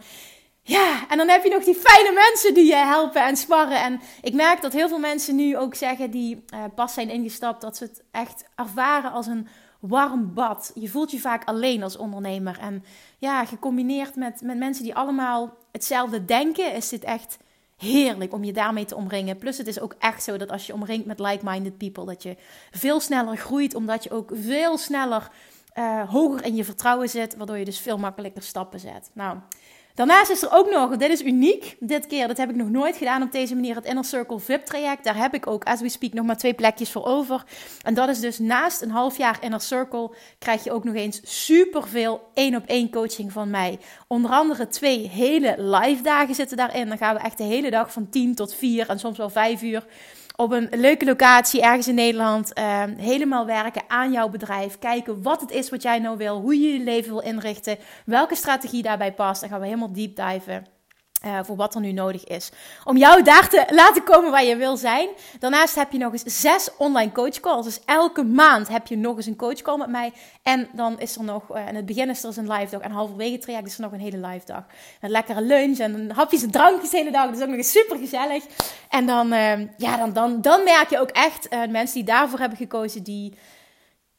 Ja, 0.61 1.07
en 1.09 1.17
dan 1.17 1.29
heb 1.29 1.43
je 1.43 1.49
nog 1.49 1.63
die 1.63 1.75
fijne 1.75 2.11
mensen 2.13 2.53
die 2.53 2.65
je 2.65 2.75
helpen 2.75 3.25
en 3.25 3.37
sparren. 3.37 3.81
En 3.81 4.01
ik 4.21 4.33
merk 4.33 4.61
dat 4.61 4.73
heel 4.73 4.87
veel 4.87 4.99
mensen 4.99 5.35
nu 5.35 5.57
ook 5.57 5.75
zeggen 5.75 6.11
die 6.11 6.43
uh, 6.53 6.63
pas 6.75 6.93
zijn 6.93 7.09
ingestapt, 7.09 7.61
dat 7.61 7.77
ze 7.77 7.83
het 7.83 8.03
echt 8.11 8.43
ervaren 8.55 9.11
als 9.11 9.27
een 9.27 9.47
warm 9.79 10.33
bad. 10.33 10.71
Je 10.75 10.89
voelt 10.89 11.11
je 11.11 11.19
vaak 11.19 11.43
alleen 11.45 11.83
als 11.83 11.97
ondernemer. 11.97 12.59
En 12.59 12.83
ja, 13.17 13.45
gecombineerd 13.45 14.15
met, 14.15 14.41
met 14.41 14.57
mensen 14.57 14.83
die 14.83 14.95
allemaal 14.95 15.57
hetzelfde 15.71 16.25
denken, 16.25 16.73
is 16.73 16.89
dit 16.89 17.03
echt 17.03 17.37
heerlijk 17.77 18.33
om 18.33 18.43
je 18.43 18.53
daarmee 18.53 18.85
te 18.85 18.95
omringen. 18.95 19.37
Plus 19.37 19.57
het 19.57 19.67
is 19.67 19.79
ook 19.79 19.95
echt 19.99 20.23
zo 20.23 20.37
dat 20.37 20.51
als 20.51 20.67
je 20.67 20.73
omringt 20.73 21.05
met 21.05 21.19
like-minded 21.19 21.77
people, 21.77 22.05
dat 22.05 22.23
je 22.23 22.35
veel 22.71 22.99
sneller 22.99 23.37
groeit, 23.37 23.75
omdat 23.75 24.03
je 24.03 24.11
ook 24.11 24.31
veel 24.33 24.77
sneller 24.77 25.31
uh, 25.77 26.09
hoger 26.09 26.45
in 26.45 26.55
je 26.55 26.63
vertrouwen 26.63 27.09
zit, 27.09 27.35
waardoor 27.35 27.57
je 27.57 27.65
dus 27.65 27.79
veel 27.79 27.97
makkelijker 27.97 28.43
stappen 28.43 28.79
zet. 28.79 29.09
Nou, 29.13 29.37
Daarnaast 29.97 30.31
is 30.31 30.41
er 30.41 30.51
ook 30.51 30.69
nog, 30.69 30.97
dit 30.97 31.09
is 31.09 31.21
uniek, 31.21 31.75
dit 31.79 32.07
keer, 32.07 32.27
dat 32.27 32.37
heb 32.37 32.49
ik 32.49 32.55
nog 32.55 32.69
nooit 32.69 32.97
gedaan 32.97 33.21
op 33.21 33.31
deze 33.31 33.55
manier, 33.55 33.75
het 33.75 33.85
Inner 33.85 34.05
Circle 34.05 34.39
VIP 34.39 34.65
traject. 34.65 35.03
Daar 35.03 35.17
heb 35.17 35.33
ik 35.33 35.47
ook, 35.47 35.63
as 35.63 35.81
we 35.81 35.89
speak, 35.89 36.13
nog 36.13 36.25
maar 36.25 36.37
twee 36.37 36.53
plekjes 36.53 36.91
voor 36.91 37.05
over. 37.05 37.43
En 37.81 37.93
dat 37.93 38.09
is 38.09 38.19
dus 38.19 38.39
naast 38.39 38.81
een 38.81 38.89
half 38.89 39.17
jaar 39.17 39.37
Inner 39.41 39.61
Circle, 39.61 40.15
krijg 40.39 40.63
je 40.63 40.71
ook 40.71 40.83
nog 40.83 40.95
eens 40.95 41.21
superveel 41.23 42.29
één 42.33 42.55
op 42.55 42.65
één 42.65 42.89
coaching 42.89 43.31
van 43.31 43.49
mij. 43.49 43.79
Onder 44.07 44.31
andere 44.31 44.67
twee 44.67 45.09
hele 45.09 45.55
live 45.57 46.03
dagen 46.03 46.35
zitten 46.35 46.57
daarin. 46.57 46.87
Dan 46.87 46.97
gaan 46.97 47.15
we 47.15 47.21
echt 47.21 47.37
de 47.37 47.43
hele 47.43 47.69
dag 47.69 47.91
van 47.91 48.09
10 48.09 48.35
tot 48.35 48.53
4 48.53 48.89
en 48.89 48.99
soms 48.99 49.17
wel 49.17 49.29
5 49.29 49.61
uur 49.61 49.85
op 50.39 50.51
een 50.51 50.67
leuke 50.71 51.05
locatie 51.05 51.61
ergens 51.61 51.87
in 51.87 51.95
Nederland 51.95 52.51
uh, 52.59 52.83
helemaal 52.97 53.45
werken 53.45 53.81
aan 53.87 54.11
jouw 54.11 54.29
bedrijf. 54.29 54.79
Kijken 54.79 55.21
wat 55.21 55.41
het 55.41 55.51
is 55.51 55.69
wat 55.69 55.81
jij 55.81 55.99
nou 55.99 56.17
wil, 56.17 56.39
hoe 56.39 56.61
je 56.61 56.77
je 56.77 56.83
leven 56.83 57.11
wil 57.11 57.21
inrichten, 57.21 57.77
welke 58.05 58.35
strategie 58.35 58.81
daarbij 58.81 59.13
past. 59.13 59.41
Dan 59.41 59.49
gaan 59.49 59.59
we 59.59 59.65
helemaal 59.65 59.93
deep 59.93 60.15
diven. 60.15 60.76
Uh, 61.25 61.39
voor 61.43 61.55
wat 61.55 61.75
er 61.75 61.81
nu 61.81 61.91
nodig 61.91 62.23
is. 62.23 62.49
Om 62.83 62.97
jou 62.97 63.23
daar 63.23 63.49
te 63.49 63.65
laten 63.69 64.03
komen 64.03 64.31
waar 64.31 64.43
je 64.43 64.55
wil 64.55 64.77
zijn. 64.77 65.09
Daarnaast 65.39 65.75
heb 65.75 65.91
je 65.91 65.97
nog 65.97 66.11
eens 66.11 66.23
zes 66.23 66.69
online 66.77 67.11
coach 67.11 67.39
calls. 67.39 67.65
Dus 67.65 67.79
elke 67.85 68.23
maand 68.23 68.67
heb 68.67 68.87
je 68.87 68.97
nog 68.97 69.15
eens 69.15 69.25
een 69.25 69.35
coach 69.35 69.61
call 69.61 69.77
met 69.77 69.89
mij. 69.89 70.13
En 70.43 70.69
dan 70.73 70.99
is 70.99 71.15
er 71.15 71.23
nog, 71.23 71.55
uh, 71.55 71.67
in 71.67 71.75
het 71.75 71.85
begin 71.85 72.09
is 72.09 72.21
er 72.23 72.27
dus 72.27 72.37
een 72.37 72.51
live 72.51 72.71
dag. 72.71 72.81
En 72.81 72.91
halverwege 72.91 73.37
traject 73.37 73.67
is 73.67 73.75
er 73.75 73.81
nog 73.81 73.91
een 73.91 73.99
hele 73.99 74.27
live 74.27 74.45
dag. 74.45 74.63
Een 75.01 75.09
lekkere 75.09 75.41
lunch 75.41 75.77
en 75.77 76.11
hapjes 76.11 76.43
en 76.43 76.51
drankjes 76.51 76.89
de 76.89 76.97
hele 76.97 77.11
dag. 77.11 77.25
Dat 77.25 77.35
is 77.35 77.41
ook 77.41 77.47
nog 77.47 77.57
eens 77.57 77.71
super 77.71 77.97
gezellig. 77.97 78.43
En 78.89 79.05
dan, 79.05 79.33
uh, 79.33 79.77
ja, 79.77 79.97
dan, 79.97 80.13
dan, 80.13 80.41
dan 80.41 80.63
merk 80.63 80.89
je 80.89 80.99
ook 80.99 81.09
echt 81.09 81.49
mensen 81.69 81.95
die 81.95 82.03
daarvoor 82.03 82.39
hebben 82.39 82.57
gekozen, 82.57 83.03
die 83.03 83.33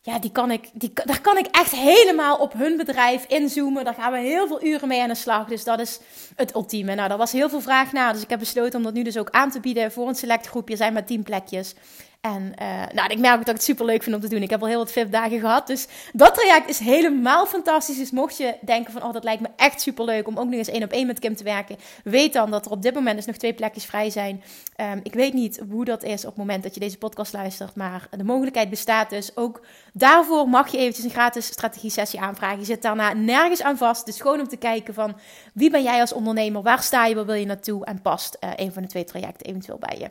ja, 0.09 0.19
die 0.19 0.33
kan 0.33 0.51
ik, 0.51 0.71
die, 0.73 0.91
daar 1.05 1.21
kan 1.21 1.39
ik 1.39 1.47
echt 1.47 1.71
helemaal 1.71 2.37
op 2.37 2.53
hun 2.53 2.77
bedrijf 2.77 3.25
inzoomen. 3.25 3.85
Daar 3.85 3.95
gaan 3.95 4.13
we 4.13 4.19
heel 4.19 4.47
veel 4.47 4.65
uren 4.65 4.89
mee 4.89 5.03
aan 5.03 5.09
de 5.09 5.15
slag. 5.15 5.47
Dus 5.47 5.65
dat 5.65 5.81
is 5.81 6.01
het 6.37 6.55
ultieme. 6.55 6.95
Nou, 6.95 7.09
daar 7.09 7.19
was 7.19 7.33
heel 7.33 7.49
veel 7.49 7.61
vraag 7.61 7.93
naar. 7.93 8.13
Dus 8.13 8.23
ik 8.23 8.31
heb 8.31 8.39
besloten 8.39 8.79
om 8.79 8.85
dat 8.85 8.95
nu 8.95 9.03
dus 9.03 9.19
ook 9.19 9.31
aan 9.31 9.51
te 9.51 9.61
bieden 9.61 9.93
voor 9.93 10.09
een 10.09 10.15
select 10.15 10.47
groepje. 10.47 10.77
zijn 10.77 10.93
maar 10.93 11.05
tien 11.05 11.23
plekjes. 11.23 11.75
En 12.21 12.53
uh, 12.63 12.87
nou, 12.93 13.11
ik 13.11 13.19
merk 13.19 13.39
ook 13.39 13.47
dat 13.47 13.49
ik 13.49 13.55
het 13.55 13.63
super 13.63 13.85
leuk 13.85 14.03
vind 14.03 14.17
om 14.17 14.21
te 14.21 14.29
doen. 14.29 14.43
Ik 14.43 14.51
heb 14.51 14.61
al 14.61 14.69
heel 14.69 14.79
wat 14.79 14.93
VIP-dagen 14.93 15.41
gehad. 15.41 15.67
Dus 15.67 15.87
dat 16.13 16.35
traject 16.35 16.69
is 16.69 16.79
helemaal 16.79 17.47
fantastisch. 17.47 17.97
Dus 17.97 18.11
mocht 18.11 18.37
je 18.37 18.55
denken 18.61 18.93
van, 18.93 19.03
oh, 19.03 19.13
dat 19.13 19.25
lijkt 19.25 19.41
me 19.41 19.49
echt 19.57 19.81
super 19.81 20.05
leuk 20.05 20.27
om 20.27 20.39
ook 20.39 20.45
nog 20.45 20.55
eens 20.55 20.69
één 20.69 20.83
op 20.83 20.93
één 20.93 21.07
met 21.07 21.19
Kim 21.19 21.37
te 21.37 21.45
werken. 21.45 21.77
Weet 22.05 22.33
dan 22.33 22.51
dat 22.51 22.67
er 22.67 22.71
op 22.71 22.83
dit 22.83 22.95
moment 22.95 23.17
dus 23.17 23.27
nog 23.27 23.37
twee 23.37 23.55
plekjes 23.55 23.85
vrij 23.85 24.11
zijn. 24.11 24.43
Um, 24.77 25.01
ik 25.03 25.15
weet 25.15 25.33
niet 25.33 25.61
hoe 25.71 25.85
dat 25.85 26.03
is 26.03 26.21
op 26.25 26.29
het 26.29 26.37
moment 26.37 26.63
dat 26.63 26.75
je 26.75 26.81
deze 26.81 26.99
podcast 26.99 27.33
luistert. 27.33 27.75
Maar 27.75 28.09
de 28.11 28.25
mogelijkheid 28.25 28.71
bestaat 28.71 29.11
dus. 29.11 29.37
Ook 29.37 29.61
daarvoor 29.93 30.49
mag 30.49 30.69
je 30.71 30.79
eventjes 30.79 31.05
een 31.05 31.11
gratis 31.11 31.47
strategie 31.47 31.91
sessie 31.91 32.21
aanvragen. 32.21 32.59
Je 32.59 32.65
zit 32.65 32.83
daarna 32.83 33.13
nergens 33.13 33.63
aan 33.63 33.77
vast. 33.77 34.07
Dus 34.07 34.21
gewoon 34.21 34.41
om 34.41 34.49
te 34.49 34.57
kijken 34.57 34.95
van, 34.95 35.17
wie 35.55 35.71
ben 35.71 35.83
jij 35.83 36.01
als 36.01 36.13
ondernemer? 36.13 36.63
Waar 36.63 36.83
sta 36.83 37.07
je? 37.07 37.15
Waar 37.15 37.27
wil 37.27 37.35
je 37.35 37.47
naartoe? 37.47 37.85
En 37.85 38.03
past 38.03 38.37
uh, 38.41 38.51
een 38.57 38.73
van 38.73 38.83
de 38.83 38.89
twee 38.89 39.05
trajecten 39.05 39.47
eventueel 39.47 39.79
bij 39.79 39.99
je. 39.99 40.11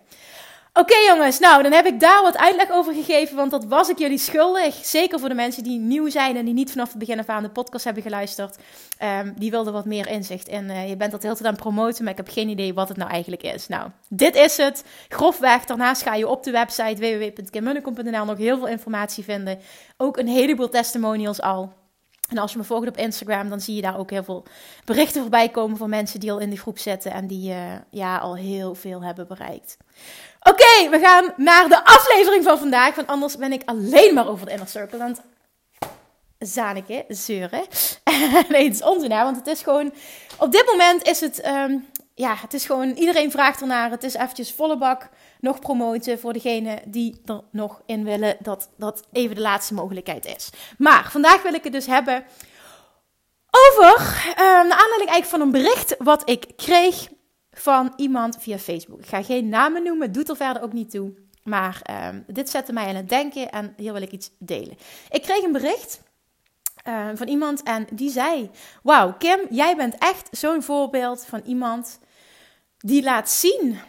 Oké 0.80 0.96
jongens, 0.96 1.40
nou 1.40 1.64
dan 1.64 1.72
heb 1.72 1.86
ik 1.86 2.00
daar 2.00 2.22
wat 2.22 2.38
uitleg 2.38 2.72
over 2.72 2.94
gegeven, 2.94 3.36
want 3.36 3.52
dat 3.52 3.66
was 3.66 3.90
ik 3.90 3.98
jullie 3.98 4.18
schuldig. 4.18 4.76
Zeker 4.76 5.20
voor 5.20 5.30
de 5.30 5.36
mensen 5.36 5.64
die 5.64 5.80
nieuw 5.80 6.10
zijn 6.10 6.36
en 6.36 6.46
die 6.46 6.54
niet 6.54 6.72
vanaf 6.72 6.90
het 6.90 6.98
begin 6.98 7.20
af 7.20 7.28
aan 7.28 7.44
de 7.44 7.50
podcast 7.50 7.84
hebben 7.84 8.04
geluisterd. 8.04 8.58
Um, 9.04 9.34
die 9.38 9.52
wilden 9.52 9.74
wat 9.74 9.86
meer 9.86 10.08
inzicht 10.08 10.48
in. 10.48 10.64
Uh, 10.64 10.90
je 10.90 10.98
bent 10.98 11.12
dat 11.12 11.24
heel 11.24 11.34
tijd 11.34 11.46
aan 11.46 11.54
het 11.54 11.62
promoten, 11.62 12.04
maar 12.04 12.12
ik 12.12 12.18
heb 12.18 12.30
geen 12.30 12.50
idee 12.50 12.74
wat 12.74 12.88
het 12.88 12.98
nou 12.98 13.12
eigenlijk 13.12 13.44
is. 13.44 13.68
Nou, 13.68 13.90
dit 14.10 14.36
is 14.36 14.58
het. 14.58 14.84
Grofweg. 15.10 15.66
Daarnaast 15.66 16.02
ga 16.02 16.16
je 16.16 16.28
op 16.28 16.44
de 16.44 16.52
website 16.52 16.96
www.kimmunnekom.nl 16.96 18.26
nog 18.26 18.38
heel 18.38 18.58
veel 18.58 18.68
informatie 18.68 19.24
vinden. 19.24 19.60
Ook 19.98 20.18
een 20.18 20.28
heleboel 20.28 20.70
testimonials 20.70 21.42
al. 21.42 21.74
En 22.28 22.38
als 22.38 22.52
je 22.52 22.58
me 22.58 22.64
volgt 22.64 22.88
op 22.88 22.98
Instagram, 22.98 23.50
dan 23.50 23.62
zie 23.62 23.76
je 23.76 23.82
daar 23.82 23.98
ook 23.98 24.10
heel 24.10 24.24
veel 24.24 24.44
berichten 24.86 25.22
voorbij 25.22 25.50
komen 25.50 25.78
van 25.78 25.90
mensen 25.90 26.20
die 26.20 26.32
al 26.32 26.40
in 26.40 26.50
die 26.50 26.60
groep 26.60 26.80
zitten 26.80 27.12
en 27.12 27.28
die 27.28 27.50
uh, 27.50 27.74
ja, 27.90 28.18
al 28.18 28.36
heel 28.36 28.76
veel 28.76 29.04
hebben 29.04 29.28
bereikt. 29.28 29.78
Oké, 30.40 30.90
we 30.90 31.00
gaan 31.02 31.34
naar 31.38 31.70
de 31.70 31.86
aflevering 31.86 32.44
van 32.44 32.58
vandaag. 32.58 32.96
Want 32.96 33.08
anders 33.08 33.38
ben 33.38 33.52
ik 33.52 33.62
alleen 33.66 34.14
maar 34.14 34.28
over 34.28 34.46
de 34.46 34.52
inner 34.52 34.68
circle 34.68 35.00
aan 35.00 35.10
het 35.10 35.22
zaniken, 36.50 37.06
zeuren. 37.08 37.62
nee, 38.50 38.64
het 38.64 38.74
is 38.74 38.84
onzin, 38.84 39.12
hè? 39.12 39.24
want 39.24 39.38
het 39.38 39.48
is 39.48 39.62
gewoon... 39.62 39.94
Op 40.38 40.52
dit 40.52 40.66
moment 40.66 41.08
is 41.08 41.20
het... 41.20 41.48
Um, 41.48 41.86
ja, 42.16 42.36
het 42.36 42.54
is 42.54 42.66
gewoon... 42.66 42.92
Iedereen 42.92 43.32
vraagt 43.32 43.62
ernaar. 43.62 43.92
Het 43.92 44.04
is 44.04 44.14
eventjes 44.14 44.52
volle 44.52 44.78
bak 44.78 45.10
nog 45.40 45.60
promoten 45.60 46.20
voor 46.20 46.34
degene 46.34 46.82
die 46.86 47.22
er 47.26 47.42
nog 47.52 47.82
in 47.86 48.04
willen. 48.04 48.38
Dat 48.40 48.70
dat 48.78 49.04
even 49.12 49.36
de 49.36 49.42
laatste 49.42 49.74
mogelijkheid 49.74 50.26
is. 50.26 50.50
Maar 50.78 51.12
vandaag 51.12 51.42
wil 51.42 51.54
ik 51.54 51.64
het 51.64 51.74
dus 51.74 51.86
hebben 51.86 52.24
over... 53.52 53.96
Um, 54.30 54.68
naar 54.68 54.80
aanleiding 54.80 55.10
eigenlijk 55.10 55.26
van 55.26 55.42
een 55.42 55.52
bericht 55.52 55.96
wat 55.98 56.30
ik 56.30 56.48
kreeg 56.56 57.08
van 57.52 57.94
iemand 57.96 58.38
via 58.40 58.58
Facebook. 58.58 59.00
Ik 59.00 59.08
ga 59.08 59.24
geen 59.24 59.50
namen 59.50 59.84
noemen, 59.84 60.12
doet 60.12 60.30
er 60.30 60.36
verder 60.36 60.62
ook 60.62 60.74
niet 60.74 60.92
toe. 60.92 61.14
Maar 61.44 61.82
um, 62.10 62.24
dit 62.28 62.50
zette 62.50 62.74
mij 62.74 62.88
aan 62.88 62.96
het 62.96 63.10
denken 63.10 63.50
en 63.52 63.74
hier 63.78 63.94
wil 63.94 64.02
ik 64.02 64.12
iets 64.12 64.32
delen. 64.40 64.78
Ik 65.10 65.22
kreeg 65.22 65.44
een 65.44 65.52
bericht 65.52 66.02
uh, 66.88 67.08
van 67.14 67.28
iemand 67.28 67.64
en 67.64 67.88
die 67.92 68.10
zei: 68.10 68.50
Wauw, 68.84 69.14
Kim, 69.18 69.40
jij 69.50 69.76
bent 69.76 69.96
echt 69.98 70.28
zo'n 70.32 70.64
voorbeeld 70.64 71.26
van 71.26 71.42
iemand 71.46 72.00
die 72.78 73.04
laat 73.04 73.30
zien 73.30 73.80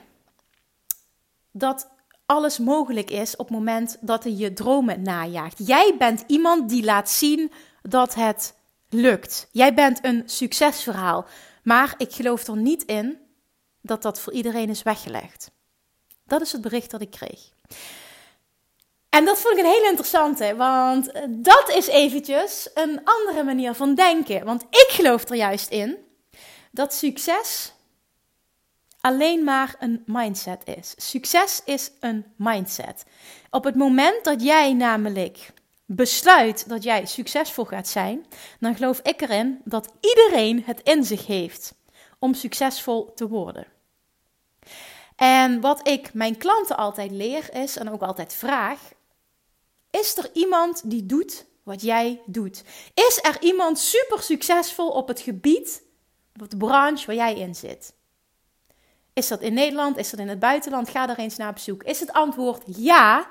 dat 1.58 1.88
alles 2.26 2.58
mogelijk 2.58 3.10
is 3.10 3.36
op 3.36 3.48
het 3.48 3.56
moment 3.56 3.96
dat 4.00 4.24
je 4.24 4.36
je 4.36 4.52
dromen 4.52 5.02
najaagt. 5.02 5.66
Jij 5.66 5.94
bent 5.98 6.24
iemand 6.26 6.68
die 6.68 6.84
laat 6.84 7.10
zien 7.10 7.52
dat 7.82 8.14
het 8.14 8.54
lukt. 8.88 9.48
Jij 9.52 9.74
bent 9.74 10.04
een 10.04 10.22
succesverhaal. 10.26 11.26
Maar 11.62 11.94
ik 11.96 12.12
geloof 12.12 12.46
er 12.46 12.56
niet 12.56 12.82
in 12.82 13.18
dat 13.80 14.02
dat 14.02 14.20
voor 14.20 14.32
iedereen 14.32 14.68
is 14.68 14.82
weggelegd. 14.82 15.50
Dat 16.24 16.40
is 16.40 16.52
het 16.52 16.60
bericht 16.60 16.90
dat 16.90 17.00
ik 17.00 17.10
kreeg. 17.10 17.50
En 19.08 19.24
dat 19.24 19.38
vond 19.38 19.58
ik 19.58 19.64
een 19.64 19.70
hele 19.70 19.88
interessante, 19.88 20.56
want 20.56 21.12
dat 21.28 21.72
is 21.74 21.86
eventjes 21.86 22.70
een 22.74 23.00
andere 23.04 23.42
manier 23.44 23.74
van 23.74 23.94
denken. 23.94 24.44
Want 24.44 24.62
ik 24.62 24.86
geloof 24.88 25.28
er 25.28 25.36
juist 25.36 25.68
in 25.68 25.96
dat 26.70 26.94
succes 26.94 27.72
alleen 29.00 29.44
maar 29.44 29.76
een 29.78 30.02
mindset 30.06 30.62
is. 30.64 30.94
Succes 30.96 31.62
is 31.64 31.90
een 32.00 32.24
mindset. 32.36 33.04
Op 33.50 33.64
het 33.64 33.74
moment 33.74 34.24
dat 34.24 34.42
jij 34.42 34.72
namelijk 34.72 35.52
besluit 35.86 36.68
dat 36.68 36.82
jij 36.82 37.06
succesvol 37.06 37.64
gaat 37.64 37.88
zijn, 37.88 38.26
dan 38.60 38.74
geloof 38.74 39.00
ik 39.02 39.20
erin 39.20 39.60
dat 39.64 39.92
iedereen 40.00 40.62
het 40.64 40.80
in 40.80 41.04
zich 41.04 41.26
heeft 41.26 41.74
om 42.18 42.34
succesvol 42.34 43.12
te 43.14 43.28
worden. 43.28 43.66
En 45.16 45.60
wat 45.60 45.88
ik 45.88 46.14
mijn 46.14 46.36
klanten 46.36 46.76
altijd 46.76 47.10
leer 47.10 47.54
is, 47.54 47.76
en 47.76 47.90
ook 47.90 48.02
altijd 48.02 48.34
vraag, 48.34 48.80
is 49.90 50.16
er 50.16 50.30
iemand 50.32 50.90
die 50.90 51.06
doet 51.06 51.46
wat 51.62 51.82
jij 51.82 52.22
doet? 52.26 52.62
Is 52.94 53.18
er 53.22 53.42
iemand 53.42 53.78
super 53.78 54.22
succesvol 54.22 54.88
op 54.88 55.08
het 55.08 55.20
gebied, 55.20 55.82
op 56.40 56.50
de 56.50 56.56
branche 56.56 57.06
waar 57.06 57.14
jij 57.14 57.34
in 57.34 57.54
zit? 57.54 57.96
Is 59.18 59.28
dat 59.28 59.40
in 59.40 59.54
Nederland? 59.54 59.96
Is 59.96 60.10
dat 60.10 60.20
in 60.20 60.28
het 60.28 60.38
buitenland? 60.38 60.88
Ga 60.88 61.08
er 61.08 61.18
eens 61.18 61.36
naar 61.36 61.50
op 61.50 61.58
zoek. 61.58 61.82
Is 61.82 62.00
het 62.00 62.12
antwoord 62.12 62.62
ja, 62.66 63.30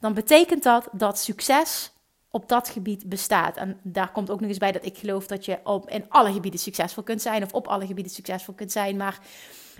dan 0.00 0.14
betekent 0.14 0.62
dat 0.62 0.88
dat 0.92 1.18
succes 1.18 1.92
op 2.30 2.48
dat 2.48 2.68
gebied 2.68 3.08
bestaat. 3.08 3.56
En 3.56 3.80
daar 3.82 4.12
komt 4.12 4.30
ook 4.30 4.40
nog 4.40 4.48
eens 4.48 4.58
bij 4.58 4.72
dat 4.72 4.84
ik 4.84 4.98
geloof 4.98 5.26
dat 5.26 5.44
je 5.44 5.58
op, 5.64 5.90
in 5.90 6.04
alle 6.08 6.32
gebieden 6.32 6.60
succesvol 6.60 7.02
kunt 7.02 7.22
zijn, 7.22 7.42
of 7.42 7.52
op 7.52 7.68
alle 7.68 7.86
gebieden 7.86 8.12
succesvol 8.12 8.54
kunt 8.54 8.72
zijn. 8.72 8.96
Maar 8.96 9.18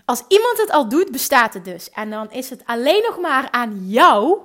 als 0.05 0.25
iemand 0.29 0.59
het 0.59 0.71
al 0.71 0.89
doet, 0.89 1.11
bestaat 1.13 1.55
het 1.55 1.65
dus. 1.65 1.91
En 1.91 2.11
dan 2.11 2.31
is 2.31 2.51
het 2.51 2.63
alleen 2.65 3.03
nog 3.03 3.19
maar 3.19 3.51
aan 3.51 3.89
jou 3.89 4.41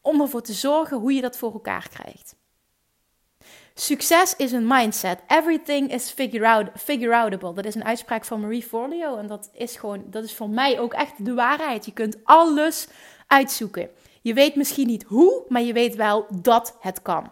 om 0.00 0.20
ervoor 0.20 0.42
te 0.42 0.52
zorgen 0.52 0.98
hoe 0.98 1.12
je 1.12 1.20
dat 1.20 1.36
voor 1.36 1.52
elkaar 1.52 1.88
krijgt. 1.88 2.36
Succes 3.80 4.34
is 4.36 4.52
een 4.52 4.66
mindset. 4.66 5.18
Everything 5.26 5.92
is 5.92 6.10
figure, 6.10 6.48
out, 6.48 6.68
figure 6.76 7.16
outable. 7.16 7.52
Dat 7.52 7.64
is 7.64 7.74
een 7.74 7.84
uitspraak 7.84 8.24
van 8.24 8.40
Marie 8.40 8.62
Forleo. 8.62 9.16
En 9.16 9.26
dat 9.26 9.50
is 9.52 9.76
gewoon, 9.76 10.04
dat 10.06 10.24
is 10.24 10.34
voor 10.34 10.48
mij 10.48 10.80
ook 10.80 10.92
echt 10.92 11.24
de 11.24 11.34
waarheid. 11.34 11.84
Je 11.84 11.92
kunt 11.92 12.16
alles 12.24 12.88
uitzoeken. 13.26 13.88
Je 14.22 14.34
weet 14.34 14.54
misschien 14.54 14.86
niet 14.86 15.02
hoe, 15.02 15.44
maar 15.48 15.62
je 15.62 15.72
weet 15.72 15.96
wel 15.96 16.26
dat 16.40 16.76
het 16.80 17.02
kan. 17.02 17.30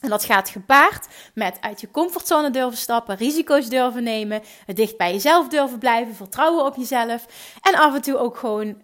En 0.00 0.08
dat 0.08 0.24
gaat 0.24 0.48
gepaard 0.48 1.06
met 1.34 1.58
uit 1.60 1.80
je 1.80 1.90
comfortzone 1.90 2.50
durven 2.50 2.78
stappen, 2.78 3.16
risico's 3.16 3.68
durven 3.68 4.02
nemen, 4.02 4.42
het 4.66 4.76
dicht 4.76 4.96
bij 4.96 5.12
jezelf 5.12 5.48
durven 5.48 5.78
blijven, 5.78 6.14
vertrouwen 6.14 6.64
op 6.64 6.76
jezelf. 6.76 7.26
En 7.62 7.74
af 7.74 7.94
en 7.94 8.02
toe 8.02 8.16
ook 8.16 8.36
gewoon, 8.36 8.82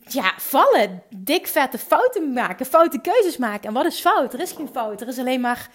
ja, 0.00 0.32
vallen, 0.36 1.02
dik 1.16 1.46
vette 1.46 1.78
fouten 1.78 2.32
maken, 2.32 2.66
foute 2.66 3.00
keuzes 3.00 3.36
maken. 3.36 3.68
En 3.68 3.72
wat 3.72 3.84
is 3.84 4.00
fout? 4.00 4.32
Er 4.32 4.40
is 4.40 4.52
geen 4.52 4.68
fout, 4.72 5.00
er 5.00 5.08
is 5.08 5.18
alleen 5.18 5.40
maar 5.40 5.70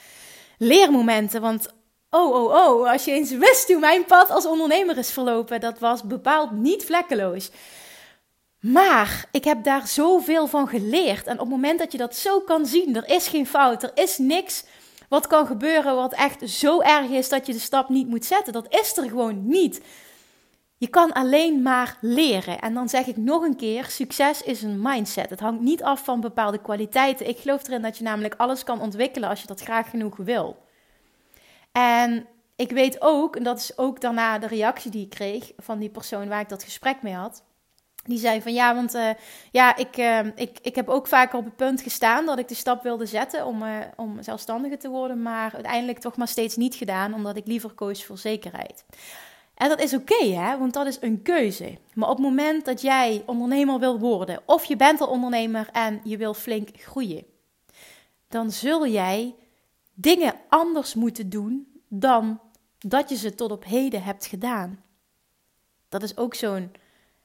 leermomenten. 0.58 1.42
Want 1.42 1.68
oh, 2.10 2.34
oh, 2.34 2.54
oh, 2.54 2.92
als 2.92 3.06
je 3.06 3.12
eens 3.12 3.32
wist 3.32 3.68
hoe 3.68 3.80
mijn 3.80 4.06
pad 4.06 4.30
als 4.30 4.46
ondernemer 4.46 4.98
is 4.98 5.12
verlopen, 5.12 5.60
dat 5.60 5.80
was 5.80 6.04
bepaald 6.04 6.52
niet 6.52 6.86
vlekkeloos. 6.86 7.52
Maar 8.60 9.26
ik 9.32 9.44
heb 9.44 9.64
daar 9.64 9.88
zoveel 9.88 10.48
van 10.48 10.68
geleerd. 10.68 11.28
En 11.28 11.34
op 11.34 11.40
het 11.40 11.50
moment 11.50 11.80
dat 11.80 11.92
je 11.92 11.98
dat 11.98 12.16
zo 12.16 12.40
kan 12.40 12.66
zien, 12.66 12.96
er 12.96 13.10
is 13.10 13.28
geen 13.28 13.48
fout, 13.48 13.84
er 13.84 13.92
is 13.94 14.18
niks 14.18 14.64
wat 15.10 15.28
kan 15.28 15.48
gebeuren 15.48 15.96
wat 15.96 16.14
echt 16.14 16.50
zo 16.50 16.82
erg 16.82 17.10
is 17.10 17.30
dat 17.30 17.46
je 17.46 17.54
de 17.54 17.60
stap 17.60 17.90
niet 17.90 18.08
moet 18.08 18.26
zetten. 18.26 18.54
Dat 18.54 18.66
is 18.70 18.98
er 18.98 19.10
gewoon 19.10 19.48
niet. 19.48 19.82
Je 20.84 20.90
kan 20.90 21.12
alleen 21.12 21.62
maar 21.62 21.98
leren. 22.02 22.60
En 22.60 22.74
dan 22.74 22.90
zeg 22.90 23.06
ik 23.06 23.18
nog 23.18 23.44
een 23.44 23.56
keer: 23.56 23.86
succes 23.86 24.42
is 24.42 24.62
een 24.62 24.82
mindset. 24.82 25.30
Het 25.30 25.40
hangt 25.40 25.62
niet 25.62 25.84
af 25.84 26.04
van 26.04 26.22
bepaalde 26.22 26.62
kwaliteiten. 26.62 27.28
Ik 27.28 27.38
geloof 27.38 27.68
erin 27.68 27.82
dat 27.82 27.98
je 27.98 28.04
namelijk 28.04 28.34
alles 28.38 28.64
kan 28.64 28.82
ontwikkelen 28.82 29.30
als 29.30 29.42
je 29.42 29.48
dat 29.48 29.62
graag 29.62 29.90
genoeg 29.90 30.16
wil. 30.18 30.66
En 31.72 32.28
ik 32.56 32.72
weet 32.72 33.02
ook, 33.02 33.36
en 33.36 33.44
dat 33.44 33.60
is 33.60 33.78
ook 33.78 34.02
daarna 34.02 34.40
de 34.40 34.48
reactie 34.48 34.92
die 34.92 35.04
ik 35.04 35.10
kreeg 35.10 35.52
van 35.58 35.80
die 35.80 35.90
persoon 35.90 36.28
waar 36.28 36.42
ik 36.42 36.50
dat 36.50 36.64
gesprek 36.64 37.02
mee 37.02 37.14
had. 37.14 37.44
Die 38.04 38.20
zei 38.20 38.42
van 38.42 38.54
ja, 38.54 38.76
want 38.76 38.96
uh, 38.96 39.10
ja, 39.52 39.76
ik, 39.76 39.98
uh, 39.98 40.20
ik, 40.36 40.60
ik 40.62 40.76
heb 40.76 40.90
ook 40.90 41.08
vaker 41.08 41.40
op 41.40 41.46
het 41.46 41.56
punt 41.56 41.82
gestaan 41.82 42.26
dat 42.26 42.40
ik 42.40 42.48
de 42.48 42.56
stap 42.56 42.84
wilde 42.84 43.06
zetten 43.06 43.46
om, 43.46 43.64
uh, 43.64 43.78
om 43.96 44.24
zelfstandige 44.24 44.78
te 44.78 44.90
worden, 44.90 45.22
maar 45.22 45.54
uiteindelijk 45.54 46.00
toch 46.00 46.18
maar 46.18 46.28
steeds 46.28 46.56
niet 46.56 46.76
gedaan, 46.76 47.14
omdat 47.14 47.36
ik 47.36 47.48
liever 47.48 47.72
koos 47.72 48.06
voor 48.06 48.18
zekerheid. 48.18 48.86
En 49.54 49.70
dat 49.70 49.82
is 49.82 49.94
oké, 49.94 50.26
hè, 50.26 50.58
want 50.58 50.74
dat 50.74 50.88
is 50.88 50.98
een 51.02 51.22
keuze. 51.22 51.78
Maar 51.94 52.10
op 52.10 52.16
het 52.16 52.26
moment 52.26 52.66
dat 52.66 52.82
jij 52.82 53.24
ondernemer 53.26 53.80
wil 53.80 54.00
worden, 54.00 54.42
of 54.46 54.66
je 54.66 54.76
bent 54.76 55.02
al 55.02 55.08
ondernemer 55.08 55.70
en 55.72 56.02
je 56.04 56.18
wil 56.18 56.34
flink 56.34 56.70
groeien, 56.74 57.26
dan 58.28 58.52
zul 58.52 58.88
jij 58.88 59.36
dingen 59.94 60.34
anders 60.50 60.94
moeten 60.94 61.30
doen 61.30 61.82
dan 61.88 62.40
dat 62.80 63.10
je 63.10 63.16
ze 63.16 63.36
tot 63.36 63.52
op 63.52 63.66
heden 63.66 64.04
hebt 64.04 64.26
gedaan. 64.26 64.84
Dat 65.90 66.04
is 66.04 66.18
ook 66.18 66.36
zo'n 66.36 66.72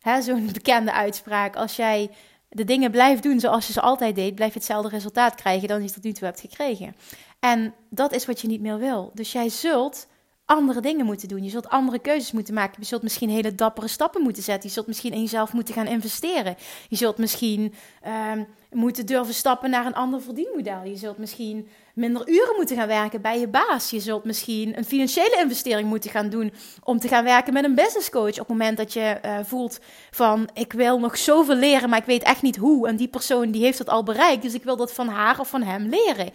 bekende 0.53 0.93
uitspraak. 0.93 1.57
Als 1.57 1.77
jij 1.77 2.11
de 2.49 2.65
dingen 2.65 2.91
blijft 2.91 3.23
doen 3.23 3.41
zoals 3.41 3.67
je 3.67 3.73
ze 3.73 3.81
altijd 3.81 4.15
deed, 4.15 4.35
blijf 4.35 4.53
je 4.53 4.59
hetzelfde 4.59 4.89
resultaat 4.89 5.35
krijgen 5.35 5.69
dan 5.69 5.83
je 5.83 5.91
tot 5.91 6.03
nu 6.03 6.13
toe 6.13 6.27
hebt 6.27 6.41
gekregen. 6.41 6.97
En 7.41 7.75
dat 7.91 8.13
is 8.13 8.27
wat 8.27 8.41
je 8.41 8.49
niet 8.49 8.61
meer 8.61 8.79
wil. 8.79 9.11
Dus 9.15 9.33
jij 9.33 9.49
zult 9.49 10.07
andere 10.49 10.81
dingen 10.81 11.07
moeten 11.07 11.28
doen. 11.28 11.45
Je 11.45 11.50
zult 11.50 11.69
andere 11.69 11.99
keuzes 11.99 12.33
moeten 12.33 12.55
maken. 12.55 12.76
Je 12.78 12.87
zult 12.87 13.02
misschien 13.02 13.31
hele 13.31 13.55
dappere 13.55 13.88
stappen 13.88 14.23
moeten 14.23 14.43
zetten. 14.43 14.69
Je 14.69 14.75
zult 14.75 14.87
misschien 14.87 15.12
in 15.12 15.21
jezelf 15.21 15.52
moeten 15.52 15.75
gaan 15.75 15.87
investeren. 15.87 16.57
Je 16.88 16.97
zult 16.97 17.19
misschien 17.19 17.75
uh, 18.07 18.33
moeten 18.71 19.07
durven 19.07 19.35
stappen 19.35 19.71
naar 19.71 19.87
een 19.87 19.95
ander 19.95 20.23
verdienmodel. 20.23 20.83
Je 20.85 20.97
zult 20.97 21.19
misschien 21.19 21.69
minder 21.95 22.28
uren 22.28 22.57
moeten 22.57 22.76
gaan 22.76 22.87
werken 22.87 23.21
bij 23.21 23.40
je 23.40 23.49
baas. 23.49 23.90
Je 23.90 24.00
zult 24.00 24.25
misschien 24.25 24.78
een 24.78 24.85
financiële 24.85 25.38
investering 25.43 25.88
moeten 25.88 26.11
gaan 26.11 26.28
doen 26.28 26.52
om 26.85 26.99
te 26.99 27.09
gaan 27.09 27.25
werken 27.25 27.52
met 27.52 27.64
een 27.64 27.75
business 27.75 28.11
coach. 28.11 28.33
Op 28.33 28.38
het 28.38 28.49
moment 28.49 28.76
dat 28.76 28.93
je 28.93 29.19
uh, 29.25 29.38
voelt 29.43 29.78
van 30.11 30.49
ik 30.55 30.73
wil 30.73 30.99
nog 30.99 31.19
zoveel 31.19 31.55
leren, 31.57 31.88
maar 31.88 31.99
ik 31.99 32.05
weet 32.05 32.23
echt 32.23 32.43
niet 32.43 32.57
hoe. 32.57 32.88
En 32.88 32.97
die 32.97 33.09
persoon 33.09 33.50
die 33.50 33.62
heeft 33.62 33.78
dat 33.78 33.88
al 33.88 34.02
bereikt, 34.02 34.43
dus 34.43 34.55
ik 34.55 34.64
wil 34.64 34.76
dat 34.76 34.93
van 34.93 35.09
haar 35.09 35.40
of 35.40 35.49
van 35.49 35.62
hem 35.62 35.88
leren. 35.88 36.31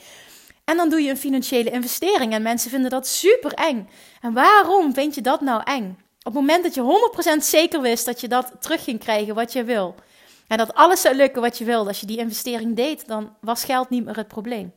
En 0.64 0.78
dan 0.78 0.90
doe 0.90 1.02
je 1.02 1.10
een 1.10 1.18
financiële 1.18 1.70
investering 1.70 2.34
en 2.34 2.42
mensen 2.42 2.70
vinden 2.70 2.90
dat 2.90 3.08
super 3.08 3.54
eng. 3.54 3.90
En 4.22 4.34
waarom 4.34 4.94
vind 4.94 5.16
je 5.16 5.22
dat 5.22 5.42
nou 5.42 5.62
eng? 5.64 5.98
Op 6.18 6.34
het 6.34 6.34
moment 6.34 6.64
dat 6.64 6.74
je 6.74 7.36
100% 7.36 7.44
zeker 7.44 7.82
wist 7.82 8.06
dat 8.06 8.22
je 8.22 8.28
dat 8.28 8.54
terug 8.60 8.84
ging 8.84 9.00
krijgen 9.00 9.36
wat 9.36 9.54
je 9.54 9.64
wil. 9.64 9.96
En 10.48 10.58
dat 10.58 10.74
alles 10.74 11.02
zou 11.02 11.16
lukken 11.16 11.42
wat 11.42 11.58
je 11.58 11.66
wilde 11.66 11.88
als 11.88 12.00
je 12.00 12.06
die 12.06 12.18
investering 12.18 12.76
deed, 12.76 13.08
dan 13.08 13.36
was 13.42 13.64
geld 13.64 13.90
niet 13.90 14.06
meer 14.06 14.16
het 14.16 14.28
probleem. 14.28 14.74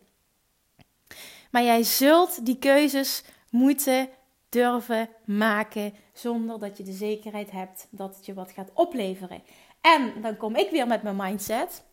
Maar 1.51 1.63
jij 1.63 1.83
zult 1.83 2.47
die 2.47 2.59
keuzes 2.59 3.23
moeten 3.51 4.09
durven 4.49 5.09
maken 5.25 5.95
zonder 6.13 6.59
dat 6.59 6.77
je 6.77 6.83
de 6.83 6.93
zekerheid 6.93 7.51
hebt 7.51 7.87
dat 7.91 8.17
het 8.17 8.27
je 8.27 8.35
wat 8.35 8.51
gaat 8.51 8.71
opleveren. 8.75 9.43
En 9.81 10.13
dan 10.23 10.37
kom 10.37 10.57
ik 10.57 10.71
weer 10.71 10.87
met 10.87 11.03
mijn 11.03 11.17
mindset. 11.17 11.85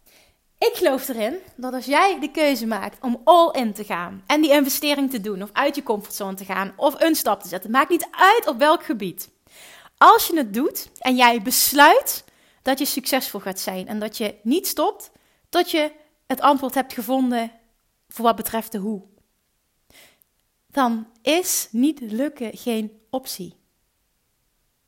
Ik 0.64 0.74
geloof 0.74 1.08
erin 1.08 1.38
dat 1.56 1.74
als 1.74 1.86
jij 1.86 2.20
de 2.20 2.32
keuze 2.32 2.66
maakt 2.66 3.04
om 3.04 3.22
all 3.24 3.52
in 3.52 3.74
te 3.74 3.84
gaan 3.84 4.24
en 4.28 4.42
die 4.42 4.52
investering 4.52 5.12
te 5.12 5.22
doen 5.22 5.44
of 5.44 5.50
uit 5.54 5.76
je 5.76 5.84
comfortzone 5.84 6.34
te 6.34 6.46
gaan 6.46 6.74
of 6.76 7.02
een 7.02 7.16
stap 7.16 7.42
te 7.42 7.48
zetten, 7.48 7.72
maakt 7.72 7.90
niet 7.90 8.08
uit 8.12 8.48
op 8.48 8.58
welk 8.60 8.84
gebied. 8.84 9.30
Als 9.98 10.28
je 10.28 10.38
het 10.38 10.54
doet 10.54 10.90
en 11.00 11.16
jij 11.16 11.42
besluit 11.42 12.24
dat 12.62 12.80
je 12.80 12.86
succesvol 12.86 13.40
gaat 13.40 13.60
zijn 13.60 13.88
en 13.88 14.00
dat 14.00 14.18
je 14.18 14.36
niet 14.44 14.68
stopt 14.68 15.12
tot 15.50 15.72
je 15.72 15.92
het 16.28 16.42
antwoord 16.42 16.74
hebt 16.74 16.94
gevonden 16.94 17.52
voor 18.08 18.26
wat 18.26 18.36
betreft 18.36 18.72
de 18.72 18.78
hoe, 18.78 19.02
dan 20.68 21.08
is 21.22 21.68
niet 21.72 22.00
lukken 22.02 22.58
geen 22.58 23.02
optie. 23.10 23.56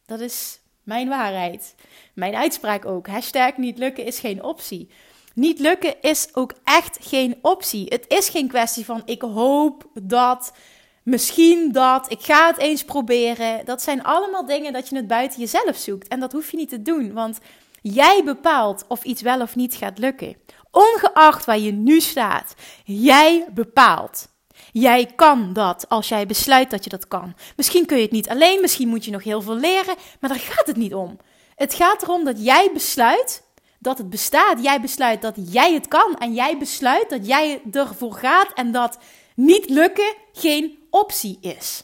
Dat 0.05 0.19
is 0.19 0.59
mijn 0.83 1.09
waarheid. 1.09 1.75
Mijn 2.13 2.35
uitspraak 2.35 2.85
ook. 2.85 3.07
Hashtag 3.07 3.57
niet 3.57 3.77
lukken 3.77 4.05
is 4.05 4.19
geen 4.19 4.43
optie. 4.43 4.89
Niet 5.35 5.59
lukken 5.59 6.01
is 6.01 6.27
ook 6.33 6.53
echt 6.63 6.97
geen 7.01 7.37
optie. 7.41 7.85
Het 7.89 8.05
is 8.07 8.29
geen 8.29 8.47
kwestie 8.47 8.85
van 8.85 9.01
ik 9.05 9.21
hoop 9.21 9.85
dat, 9.93 10.53
misschien 11.03 11.71
dat, 11.71 12.11
ik 12.11 12.21
ga 12.21 12.47
het 12.47 12.57
eens 12.57 12.83
proberen. 12.83 13.65
Dat 13.65 13.81
zijn 13.81 14.03
allemaal 14.03 14.45
dingen 14.45 14.73
dat 14.73 14.89
je 14.89 14.95
het 14.95 15.07
buiten 15.07 15.39
jezelf 15.39 15.75
zoekt. 15.75 16.07
En 16.07 16.19
dat 16.19 16.31
hoef 16.31 16.51
je 16.51 16.57
niet 16.57 16.69
te 16.69 16.81
doen, 16.81 17.13
want 17.13 17.39
jij 17.81 18.21
bepaalt 18.25 18.85
of 18.87 19.03
iets 19.03 19.21
wel 19.21 19.41
of 19.41 19.55
niet 19.55 19.75
gaat 19.75 19.97
lukken. 19.97 20.35
Ongeacht 20.71 21.45
waar 21.45 21.59
je 21.59 21.71
nu 21.71 21.99
staat, 22.01 22.55
jij 22.83 23.45
bepaalt. 23.53 24.27
Jij 24.71 25.05
kan 25.15 25.53
dat 25.53 25.89
als 25.89 26.07
jij 26.07 26.25
besluit 26.25 26.69
dat 26.69 26.83
je 26.83 26.89
dat 26.89 27.07
kan. 27.07 27.35
Misschien 27.55 27.85
kun 27.85 27.97
je 27.97 28.03
het 28.03 28.11
niet 28.11 28.29
alleen, 28.29 28.61
misschien 28.61 28.87
moet 28.87 29.05
je 29.05 29.11
nog 29.11 29.23
heel 29.23 29.41
veel 29.41 29.55
leren, 29.55 29.95
maar 30.19 30.29
daar 30.29 30.39
gaat 30.39 30.67
het 30.67 30.75
niet 30.75 30.93
om. 30.93 31.17
Het 31.55 31.73
gaat 31.73 32.03
erom 32.03 32.23
dat 32.23 32.43
jij 32.43 32.69
besluit 32.73 33.44
dat 33.79 33.97
het 33.97 34.09
bestaat. 34.09 34.63
Jij 34.63 34.81
besluit 34.81 35.21
dat 35.21 35.35
jij 35.53 35.73
het 35.73 35.87
kan 35.87 36.17
en 36.17 36.33
jij 36.33 36.57
besluit 36.57 37.09
dat 37.09 37.27
jij 37.27 37.61
ervoor 37.71 38.13
gaat 38.13 38.53
en 38.53 38.71
dat 38.71 38.97
niet 39.35 39.69
lukken 39.69 40.13
geen 40.33 40.77
optie 40.89 41.37
is. 41.41 41.83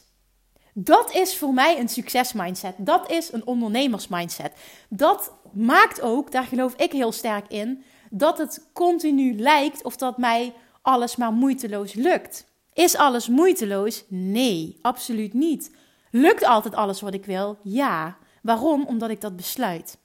Dat 0.74 1.14
is 1.14 1.36
voor 1.36 1.54
mij 1.54 1.78
een 1.78 1.88
succesmindset. 1.88 2.74
Dat 2.78 3.10
is 3.10 3.32
een 3.32 3.46
ondernemersmindset. 3.46 4.52
Dat 4.88 5.32
maakt 5.52 6.00
ook, 6.00 6.32
daar 6.32 6.44
geloof 6.44 6.74
ik 6.74 6.92
heel 6.92 7.12
sterk 7.12 7.48
in, 7.48 7.84
dat 8.10 8.38
het 8.38 8.70
continu 8.72 9.34
lijkt 9.38 9.82
of 9.82 9.96
dat 9.96 10.18
mij 10.18 10.54
alles 10.82 11.16
maar 11.16 11.32
moeiteloos 11.32 11.92
lukt. 11.92 12.46
Is 12.72 12.96
alles 12.96 13.28
moeiteloos? 13.28 14.04
Nee, 14.08 14.78
absoluut 14.82 15.32
niet. 15.32 15.76
Lukt 16.10 16.44
altijd 16.44 16.74
alles 16.74 17.00
wat 17.00 17.14
ik 17.14 17.24
wil? 17.24 17.58
Ja. 17.62 18.16
Waarom? 18.42 18.86
Omdat 18.86 19.10
ik 19.10 19.20
dat 19.20 19.36
besluit. 19.36 19.98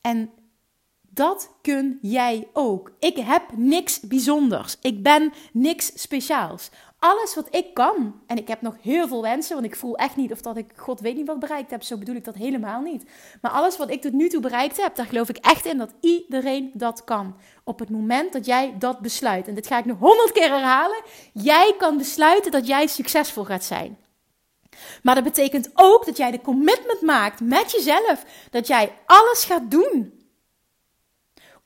En 0.00 0.30
dat 1.18 1.50
kun 1.62 1.98
jij 2.02 2.48
ook. 2.52 2.92
Ik 2.98 3.16
heb 3.16 3.42
niks 3.56 4.00
bijzonders. 4.00 4.76
Ik 4.80 5.02
ben 5.02 5.32
niks 5.52 5.92
speciaals. 5.94 6.70
Alles 6.98 7.34
wat 7.34 7.54
ik 7.54 7.74
kan, 7.74 8.20
en 8.26 8.36
ik 8.36 8.48
heb 8.48 8.60
nog 8.60 8.76
heel 8.80 9.08
veel 9.08 9.22
wensen, 9.22 9.54
want 9.54 9.66
ik 9.66 9.76
voel 9.76 9.96
echt 9.96 10.16
niet 10.16 10.32
of 10.32 10.40
dat 10.40 10.56
ik 10.56 10.72
God 10.76 11.00
weet 11.00 11.16
niet 11.16 11.26
wat 11.26 11.38
bereikt 11.38 11.70
heb. 11.70 11.82
Zo 11.82 11.98
bedoel 11.98 12.14
ik 12.14 12.24
dat 12.24 12.34
helemaal 12.34 12.80
niet. 12.80 13.04
Maar 13.40 13.50
alles 13.50 13.76
wat 13.76 13.90
ik 13.90 14.00
tot 14.00 14.12
nu 14.12 14.28
toe 14.28 14.40
bereikt 14.40 14.82
heb, 14.82 14.94
daar 14.94 15.06
geloof 15.06 15.28
ik 15.28 15.36
echt 15.36 15.66
in 15.66 15.78
dat 15.78 15.94
iedereen 16.00 16.70
dat 16.74 17.04
kan. 17.04 17.36
Op 17.64 17.78
het 17.78 17.90
moment 17.90 18.32
dat 18.32 18.46
jij 18.46 18.74
dat 18.78 19.00
besluit. 19.00 19.48
En 19.48 19.54
dit 19.54 19.66
ga 19.66 19.78
ik 19.78 19.84
nog 19.84 19.98
honderd 19.98 20.32
keer 20.32 20.50
herhalen. 20.50 21.02
Jij 21.32 21.74
kan 21.78 21.96
besluiten 21.96 22.50
dat 22.50 22.66
jij 22.66 22.86
succesvol 22.86 23.44
gaat 23.44 23.64
zijn. 23.64 23.98
Maar 25.02 25.14
dat 25.14 25.24
betekent 25.24 25.70
ook 25.74 26.06
dat 26.06 26.16
jij 26.16 26.30
de 26.30 26.40
commitment 26.40 27.00
maakt 27.00 27.40
met 27.40 27.70
jezelf. 27.70 28.24
Dat 28.50 28.66
jij 28.66 28.92
alles 29.06 29.44
gaat 29.44 29.70
doen 29.70 30.17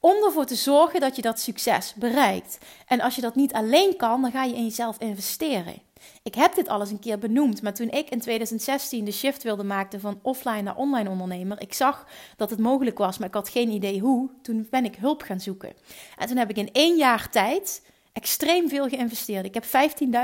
om 0.05 0.25
ervoor 0.25 0.45
te 0.45 0.55
zorgen 0.55 1.01
dat 1.01 1.17
je 1.17 1.23
dat 1.23 1.41
succes 1.41 1.95
bereikt. 1.95 2.59
En 2.87 3.01
als 3.01 3.15
je 3.15 3.21
dat 3.21 3.35
niet 3.35 3.53
alleen 3.53 3.97
kan, 3.97 4.23
dan 4.23 4.31
ga 4.31 4.45
je 4.45 4.55
in 4.55 4.65
jezelf 4.65 4.99
investeren. 4.99 5.83
Ik 6.23 6.35
heb 6.35 6.55
dit 6.55 6.69
alles 6.69 6.91
een 6.91 6.99
keer 6.99 7.19
benoemd, 7.19 7.63
maar 7.63 7.75
toen 7.75 7.91
ik 7.91 8.11
in 8.11 8.21
2016 8.21 9.05
de 9.05 9.13
shift 9.13 9.43
wilde 9.43 9.65
maken 9.65 10.01
van 10.01 10.19
offline 10.23 10.63
naar 10.63 10.77
online 10.77 11.09
ondernemer, 11.09 11.61
ik 11.61 11.75
zag 11.75 12.07
dat 12.37 12.51
het 12.51 12.59
mogelijk 12.59 12.99
was, 12.99 13.19
maar 13.19 13.29
ik 13.29 13.35
had 13.35 13.49
geen 13.49 13.71
idee 13.71 14.01
hoe. 14.01 14.31
Toen 14.43 14.67
ben 14.71 14.85
ik 14.85 14.97
hulp 14.97 15.23
gaan 15.23 15.41
zoeken. 15.41 15.73
En 16.19 16.27
toen 16.27 16.37
heb 16.37 16.51
ik 16.51 16.57
in 16.57 16.73
één 16.73 16.97
jaar 16.97 17.31
tijd 17.31 17.83
extreem 18.13 18.69
veel 18.69 18.89
geïnvesteerd. 18.89 19.45
Ik 19.45 19.55
heb 19.55 19.65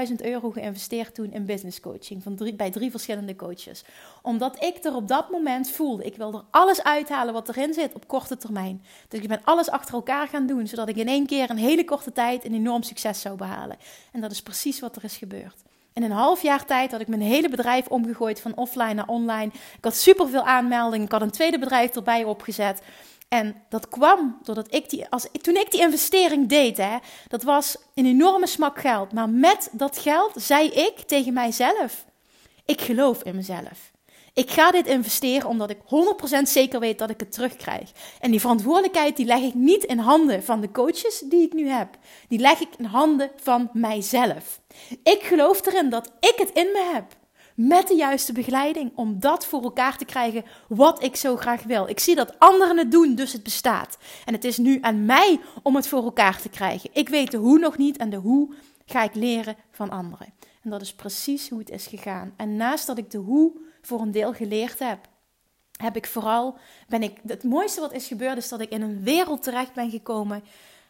15.000 0.08 0.14
euro 0.16 0.50
geïnvesteerd 0.50 1.14
toen 1.14 1.32
in 1.32 1.46
business 1.46 1.80
coaching 1.80 2.22
van 2.22 2.52
bij 2.56 2.70
drie 2.70 2.90
verschillende 2.90 3.36
coaches. 3.36 3.84
Omdat 4.22 4.62
ik 4.64 4.84
er 4.84 4.94
op 4.94 5.08
dat 5.08 5.30
moment 5.30 5.70
voelde, 5.70 6.04
ik 6.04 6.16
wil 6.16 6.34
er 6.34 6.44
alles 6.50 6.82
uithalen 6.82 7.32
wat 7.32 7.48
erin 7.48 7.74
zit 7.74 7.94
op 7.94 8.08
korte 8.08 8.36
termijn. 8.36 8.82
Dus 9.08 9.20
ik 9.20 9.28
ben 9.28 9.40
alles 9.44 9.70
achter 9.70 9.94
elkaar 9.94 10.28
gaan 10.28 10.46
doen, 10.46 10.66
zodat 10.66 10.88
ik 10.88 10.96
in 10.96 11.08
één 11.08 11.26
keer 11.26 11.50
een 11.50 11.56
hele 11.56 11.84
korte 11.84 12.12
tijd 12.12 12.44
een 12.44 12.54
enorm 12.54 12.82
succes 12.82 13.20
zou 13.20 13.36
behalen. 13.36 13.76
En 14.12 14.20
dat 14.20 14.30
is 14.30 14.42
precies 14.42 14.80
wat 14.80 14.96
er 14.96 15.04
is 15.04 15.16
gebeurd. 15.16 15.62
In 15.92 16.02
een 16.02 16.10
half 16.10 16.42
jaar 16.42 16.64
tijd 16.64 16.90
had 16.90 17.00
ik 17.00 17.08
mijn 17.08 17.20
hele 17.20 17.48
bedrijf 17.48 17.86
omgegooid 17.86 18.40
van 18.40 18.56
offline 18.56 18.94
naar 18.94 19.08
online. 19.08 19.52
Ik 19.52 19.84
had 19.84 19.96
superveel 19.96 20.46
aanmeldingen. 20.46 21.06
Ik 21.06 21.12
had 21.12 21.22
een 21.22 21.30
tweede 21.30 21.58
bedrijf 21.58 21.94
erbij 21.94 22.24
opgezet. 22.24 22.82
En 23.28 23.62
dat 23.68 23.88
kwam 23.88 24.38
doordat 24.42 24.74
ik 24.74 24.90
die, 24.90 25.08
als, 25.08 25.26
toen 25.40 25.56
ik 25.56 25.70
die 25.70 25.80
investering 25.80 26.48
deed, 26.48 26.76
hè, 26.76 26.96
dat 27.28 27.42
was 27.42 27.76
een 27.94 28.06
enorme 28.06 28.46
smak 28.46 28.80
geld. 28.80 29.12
Maar 29.12 29.28
met 29.28 29.68
dat 29.72 29.98
geld 29.98 30.32
zei 30.34 30.68
ik 30.68 30.98
tegen 30.98 31.32
mijzelf: 31.32 32.04
Ik 32.64 32.80
geloof 32.80 33.22
in 33.22 33.36
mezelf. 33.36 33.92
Ik 34.32 34.50
ga 34.50 34.70
dit 34.70 34.86
investeren 34.86 35.48
omdat 35.48 35.70
ik 35.70 35.78
100% 35.78 36.42
zeker 36.42 36.80
weet 36.80 36.98
dat 36.98 37.10
ik 37.10 37.20
het 37.20 37.32
terugkrijg. 37.32 37.90
En 38.20 38.30
die 38.30 38.40
verantwoordelijkheid 38.40 39.16
die 39.16 39.26
leg 39.26 39.40
ik 39.40 39.54
niet 39.54 39.84
in 39.84 39.98
handen 39.98 40.44
van 40.44 40.60
de 40.60 40.70
coaches 40.70 41.18
die 41.24 41.42
ik 41.42 41.52
nu 41.52 41.68
heb. 41.68 41.88
Die 42.28 42.38
leg 42.38 42.60
ik 42.60 42.68
in 42.76 42.84
handen 42.84 43.30
van 43.36 43.70
mijzelf. 43.72 44.60
Ik 45.02 45.22
geloof 45.22 45.66
erin 45.66 45.90
dat 45.90 46.12
ik 46.20 46.34
het 46.36 46.50
in 46.50 46.72
me 46.72 46.90
heb 46.94 47.16
met 47.58 47.88
de 47.88 47.94
juiste 47.94 48.32
begeleiding 48.32 48.92
om 48.94 49.20
dat 49.20 49.46
voor 49.46 49.62
elkaar 49.62 49.96
te 49.96 50.04
krijgen 50.04 50.44
wat 50.68 51.02
ik 51.02 51.16
zo 51.16 51.36
graag 51.36 51.62
wil. 51.62 51.88
Ik 51.88 52.00
zie 52.00 52.14
dat 52.14 52.38
anderen 52.38 52.78
het 52.78 52.90
doen, 52.90 53.14
dus 53.14 53.32
het 53.32 53.42
bestaat. 53.42 53.98
En 54.24 54.34
het 54.34 54.44
is 54.44 54.56
nu 54.56 54.78
aan 54.80 55.04
mij 55.04 55.40
om 55.62 55.76
het 55.76 55.88
voor 55.88 56.02
elkaar 56.04 56.40
te 56.40 56.48
krijgen. 56.48 56.90
Ik 56.92 57.08
weet 57.08 57.30
de 57.30 57.36
hoe 57.36 57.58
nog 57.58 57.76
niet 57.78 57.96
en 57.96 58.10
de 58.10 58.16
hoe 58.16 58.54
ga 58.86 59.02
ik 59.02 59.14
leren 59.14 59.56
van 59.70 59.90
anderen. 59.90 60.34
En 60.62 60.70
dat 60.70 60.80
is 60.80 60.94
precies 60.94 61.48
hoe 61.48 61.58
het 61.58 61.70
is 61.70 61.86
gegaan. 61.86 62.32
En 62.36 62.56
naast 62.56 62.86
dat 62.86 62.98
ik 62.98 63.10
de 63.10 63.18
hoe 63.18 63.52
voor 63.82 64.00
een 64.00 64.12
deel 64.12 64.32
geleerd 64.32 64.78
heb, 64.78 64.98
heb 65.80 65.96
ik 65.96 66.06
vooral, 66.06 66.58
ben 66.88 67.02
ik, 67.02 67.18
het 67.26 67.44
mooiste 67.44 67.80
wat 67.80 67.92
is 67.92 68.06
gebeurd 68.06 68.36
is 68.36 68.48
dat 68.48 68.60
ik 68.60 68.70
in 68.70 68.82
een 68.82 69.02
wereld 69.02 69.42
terecht 69.42 69.72
ben 69.72 69.90
gekomen 69.90 70.42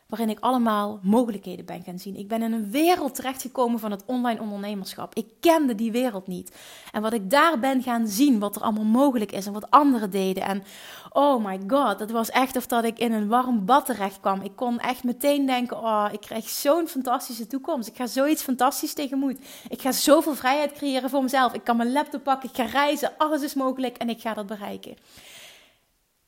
waarin 0.09 0.29
ik 0.31 0.40
allemaal 0.40 0.99
mogelijkheden 1.03 1.64
ben 1.64 1.83
gaan 1.83 1.99
zien. 1.99 2.16
Ik 2.16 2.29
ben 2.29 2.42
in 2.42 2.53
een 2.53 2.71
wereld 2.71 3.14
terechtgekomen 3.14 3.81
van 3.81 3.90
het 3.90 4.03
online 4.07 4.40
ondernemerschap. 4.40 5.14
Ik 5.14 5.27
kende 5.40 5.75
die 5.75 5.92
wereld 5.92 6.27
niet. 6.27 6.57
En 6.92 7.03
wat 7.03 7.12
ik 7.12 7.31
daar 7.31 7.59
ben 7.59 7.83
gaan 7.83 8.07
zien, 8.07 8.38
wat 8.38 8.57
er 8.57 8.62
allemaal 8.62 8.85
mogelijk 8.85 9.33
is 9.33 9.47
en 9.47 9.53
wat 9.53 9.71
anderen 9.71 10.11
deden. 10.11 10.42
En 10.42 10.62
oh 11.11 11.44
my 11.44 11.61
god, 11.66 12.01
het 12.01 12.11
was 12.11 12.31
echt 12.31 12.57
of 12.57 12.66
dat 12.66 12.85
ik 12.85 12.99
in 12.99 13.12
een 13.12 13.29
warm 13.29 13.64
bad 13.64 13.87
terecht 13.87 14.21
kwam. 14.21 14.40
Ik 14.40 14.57
kon 14.57 14.79
echt 14.79 15.05
meteen 15.05 15.47
denken, 15.47 15.77
oh, 15.77 16.09
ik 16.12 16.21
krijg 16.21 16.49
zo'n 16.49 16.88
fantastische 16.88 17.47
toekomst. 17.47 17.88
Ik 17.88 17.97
ga 17.97 18.07
zoiets 18.07 18.42
fantastisch 18.42 18.94
tegemoet. 18.94 19.38
Ik 19.68 19.81
ga 19.81 19.92
zoveel 19.92 20.35
vrijheid 20.35 20.73
creëren 20.73 21.11
voor 21.11 21.23
mezelf. 21.23 21.53
Ik 21.53 21.64
kan 21.64 21.77
mijn 21.77 21.92
laptop 21.92 22.23
pakken, 22.23 22.49
ik 22.49 22.57
ga 22.57 22.64
reizen, 22.64 23.12
alles 23.18 23.42
is 23.42 23.55
mogelijk 23.55 23.97
en 23.97 24.09
ik 24.09 24.21
ga 24.21 24.35
dat 24.35 24.47
bereiken. 24.47 24.97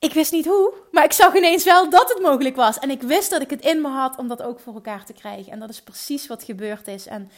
Ik 0.00 0.12
wist 0.12 0.32
niet 0.32 0.46
hoe, 0.46 0.74
maar 0.90 1.04
ik 1.04 1.12
zag 1.12 1.34
ineens 1.34 1.64
wel 1.64 1.90
dat 1.90 2.08
het 2.08 2.22
mogelijk 2.22 2.56
was. 2.56 2.78
En 2.78 2.90
ik 2.90 3.02
wist 3.02 3.30
dat 3.30 3.42
ik 3.42 3.50
het 3.50 3.60
in 3.60 3.80
me 3.80 3.88
had 3.88 4.16
om 4.16 4.28
dat 4.28 4.42
ook 4.42 4.60
voor 4.60 4.74
elkaar 4.74 5.04
te 5.04 5.12
krijgen. 5.12 5.52
En 5.52 5.58
dat 5.58 5.68
is 5.68 5.82
precies 5.82 6.26
wat 6.26 6.42
gebeurd 6.42 6.88
is. 6.88 7.06
En 7.06 7.30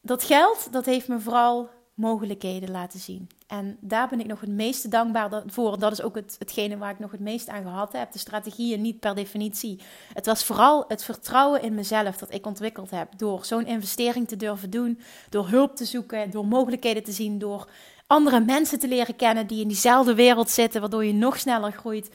dat 0.00 0.24
geld, 0.24 0.72
dat 0.72 0.84
heeft 0.84 1.08
me 1.08 1.20
vooral 1.20 1.70
mogelijkheden 1.94 2.70
laten 2.70 3.00
zien. 3.00 3.28
En 3.46 3.76
daar 3.80 4.08
ben 4.08 4.20
ik 4.20 4.26
nog 4.26 4.40
het 4.40 4.50
meeste 4.50 4.88
dankbaar 4.88 5.42
voor. 5.46 5.78
Dat 5.78 5.92
is 5.92 6.02
ook 6.02 6.14
het, 6.14 6.36
hetgene 6.38 6.76
waar 6.76 6.90
ik 6.90 6.98
nog 6.98 7.10
het 7.10 7.20
meest 7.20 7.48
aan 7.48 7.62
gehad 7.62 7.92
heb. 7.92 8.12
De 8.12 8.18
strategieën 8.18 8.80
niet 8.80 9.00
per 9.00 9.14
definitie. 9.14 9.80
Het 10.14 10.26
was 10.26 10.44
vooral 10.44 10.84
het 10.88 11.04
vertrouwen 11.04 11.62
in 11.62 11.74
mezelf 11.74 12.16
dat 12.16 12.34
ik 12.34 12.46
ontwikkeld 12.46 12.90
heb. 12.90 13.18
Door 13.18 13.44
zo'n 13.44 13.66
investering 13.66 14.28
te 14.28 14.36
durven 14.36 14.70
doen. 14.70 15.00
Door 15.28 15.48
hulp 15.48 15.76
te 15.76 15.84
zoeken. 15.84 16.30
Door 16.30 16.46
mogelijkheden 16.46 17.02
te 17.02 17.12
zien. 17.12 17.38
Door 17.38 17.68
andere 18.12 18.40
mensen 18.40 18.78
te 18.78 18.88
leren 18.88 19.16
kennen 19.16 19.46
die 19.46 19.60
in 19.60 19.68
diezelfde 19.68 20.14
wereld 20.14 20.50
zitten. 20.50 20.80
Waardoor 20.80 21.04
je 21.04 21.12
nog 21.12 21.38
sneller 21.38 21.72
groeit 21.72 22.10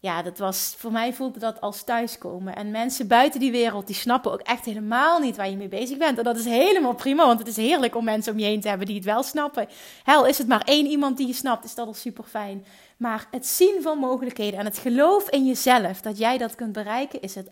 ja, 0.00 0.22
dat 0.22 0.38
was, 0.38 0.74
voor 0.76 0.92
mij 0.92 1.12
voelde 1.12 1.38
dat 1.38 1.60
als 1.60 1.82
thuiskomen. 1.82 2.56
En 2.56 2.70
mensen 2.70 3.08
buiten 3.08 3.40
die 3.40 3.50
wereld, 3.50 3.86
die 3.86 3.96
snappen 3.96 4.32
ook 4.32 4.40
echt 4.40 4.64
helemaal 4.64 5.18
niet 5.18 5.36
waar 5.36 5.50
je 5.50 5.56
mee 5.56 5.68
bezig 5.68 5.98
bent. 5.98 6.18
En 6.18 6.24
dat 6.24 6.36
is 6.36 6.44
helemaal 6.44 6.94
prima, 6.94 7.26
want 7.26 7.38
het 7.38 7.48
is 7.48 7.56
heerlijk 7.56 7.96
om 7.96 8.04
mensen 8.04 8.32
om 8.32 8.38
je 8.38 8.44
heen 8.44 8.60
te 8.60 8.68
hebben 8.68 8.86
die 8.86 8.96
het 8.96 9.04
wel 9.04 9.22
snappen. 9.22 9.68
Hel, 10.04 10.26
is 10.26 10.38
het 10.38 10.48
maar 10.48 10.62
één 10.64 10.86
iemand 10.86 11.16
die 11.16 11.26
je 11.26 11.32
snapt, 11.32 11.64
is 11.64 11.74
dat 11.74 11.86
al 11.86 11.94
super 11.94 12.24
fijn. 12.24 12.64
Maar 12.96 13.26
het 13.30 13.46
zien 13.46 13.82
van 13.82 13.98
mogelijkheden 13.98 14.58
en 14.58 14.64
het 14.64 14.78
geloof 14.78 15.30
in 15.30 15.46
jezelf, 15.46 16.00
dat 16.00 16.18
jij 16.18 16.38
dat 16.38 16.54
kunt 16.54 16.72
bereiken, 16.72 17.20
is 17.20 17.34
het 17.34 17.50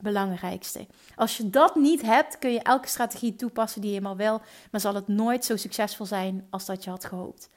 allerbelangrijkste. 0.00 0.86
Als 1.16 1.36
je 1.36 1.50
dat 1.50 1.74
niet 1.74 2.02
hebt, 2.02 2.38
kun 2.38 2.52
je 2.52 2.62
elke 2.62 2.88
strategie 2.88 3.36
toepassen 3.36 3.80
die 3.80 3.92
je 3.92 4.00
maar 4.00 4.16
wil, 4.16 4.40
maar 4.70 4.80
zal 4.80 4.94
het 4.94 5.08
nooit 5.08 5.44
zo 5.44 5.56
succesvol 5.56 6.06
zijn 6.06 6.46
als 6.50 6.66
dat 6.66 6.84
je 6.84 6.90
had 6.90 7.04
gehoopt. 7.04 7.48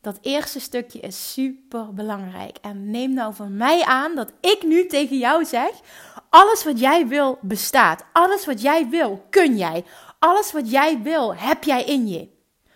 Dat 0.00 0.18
eerste 0.22 0.60
stukje 0.60 1.00
is 1.00 1.32
super 1.32 1.94
belangrijk. 1.94 2.56
En 2.60 2.90
neem 2.90 3.14
nou 3.14 3.34
van 3.34 3.56
mij 3.56 3.84
aan 3.84 4.14
dat 4.14 4.32
ik 4.40 4.62
nu 4.62 4.86
tegen 4.86 5.18
jou 5.18 5.44
zeg: 5.44 5.70
alles 6.30 6.64
wat 6.64 6.78
jij 6.78 7.06
wil 7.06 7.38
bestaat. 7.40 8.04
Alles 8.12 8.46
wat 8.46 8.62
jij 8.62 8.88
wil 8.88 9.26
kun 9.30 9.56
jij. 9.56 9.84
Alles 10.18 10.52
wat 10.52 10.70
jij 10.70 11.02
wil 11.02 11.34
heb 11.34 11.64
jij 11.64 11.84
in 11.84 12.08
je. 12.08 12.28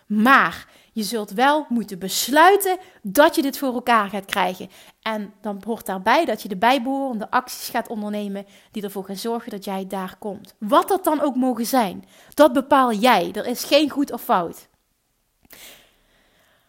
Maar 0.07 0.69
je 0.95 1.03
zult 1.03 1.31
wel 1.31 1.67
moeten 1.69 1.99
besluiten 1.99 2.79
dat 3.03 3.35
je 3.35 3.43
dit 3.43 3.59
voor 3.59 3.75
elkaar 3.75 4.09
gaat 4.09 4.25
krijgen. 4.25 4.71
En 5.03 5.35
dan 5.41 5.63
hoort 5.67 5.87
daarbij 5.87 6.25
dat 6.25 6.43
je 6.43 6.49
de 6.49 6.57
bijbehorende 6.57 7.31
acties 7.31 7.69
gaat 7.69 7.89
ondernemen 7.89 8.47
die 8.71 8.83
ervoor 8.83 9.05
gaan 9.05 9.17
zorgen 9.17 9.51
dat 9.51 9.65
jij 9.65 9.87
daar 9.87 10.17
komt. 10.19 10.55
Wat 10.59 10.89
dat 10.89 11.05
dan 11.05 11.21
ook 11.21 11.35
mogen 11.35 11.67
zijn, 11.67 12.05
dat 12.35 12.53
bepaal 12.53 12.93
jij. 12.93 13.33
Er 13.33 13.47
is 13.47 13.65
geen 13.65 13.91
goed 13.91 14.13
of 14.13 14.23
fout. 14.23 14.69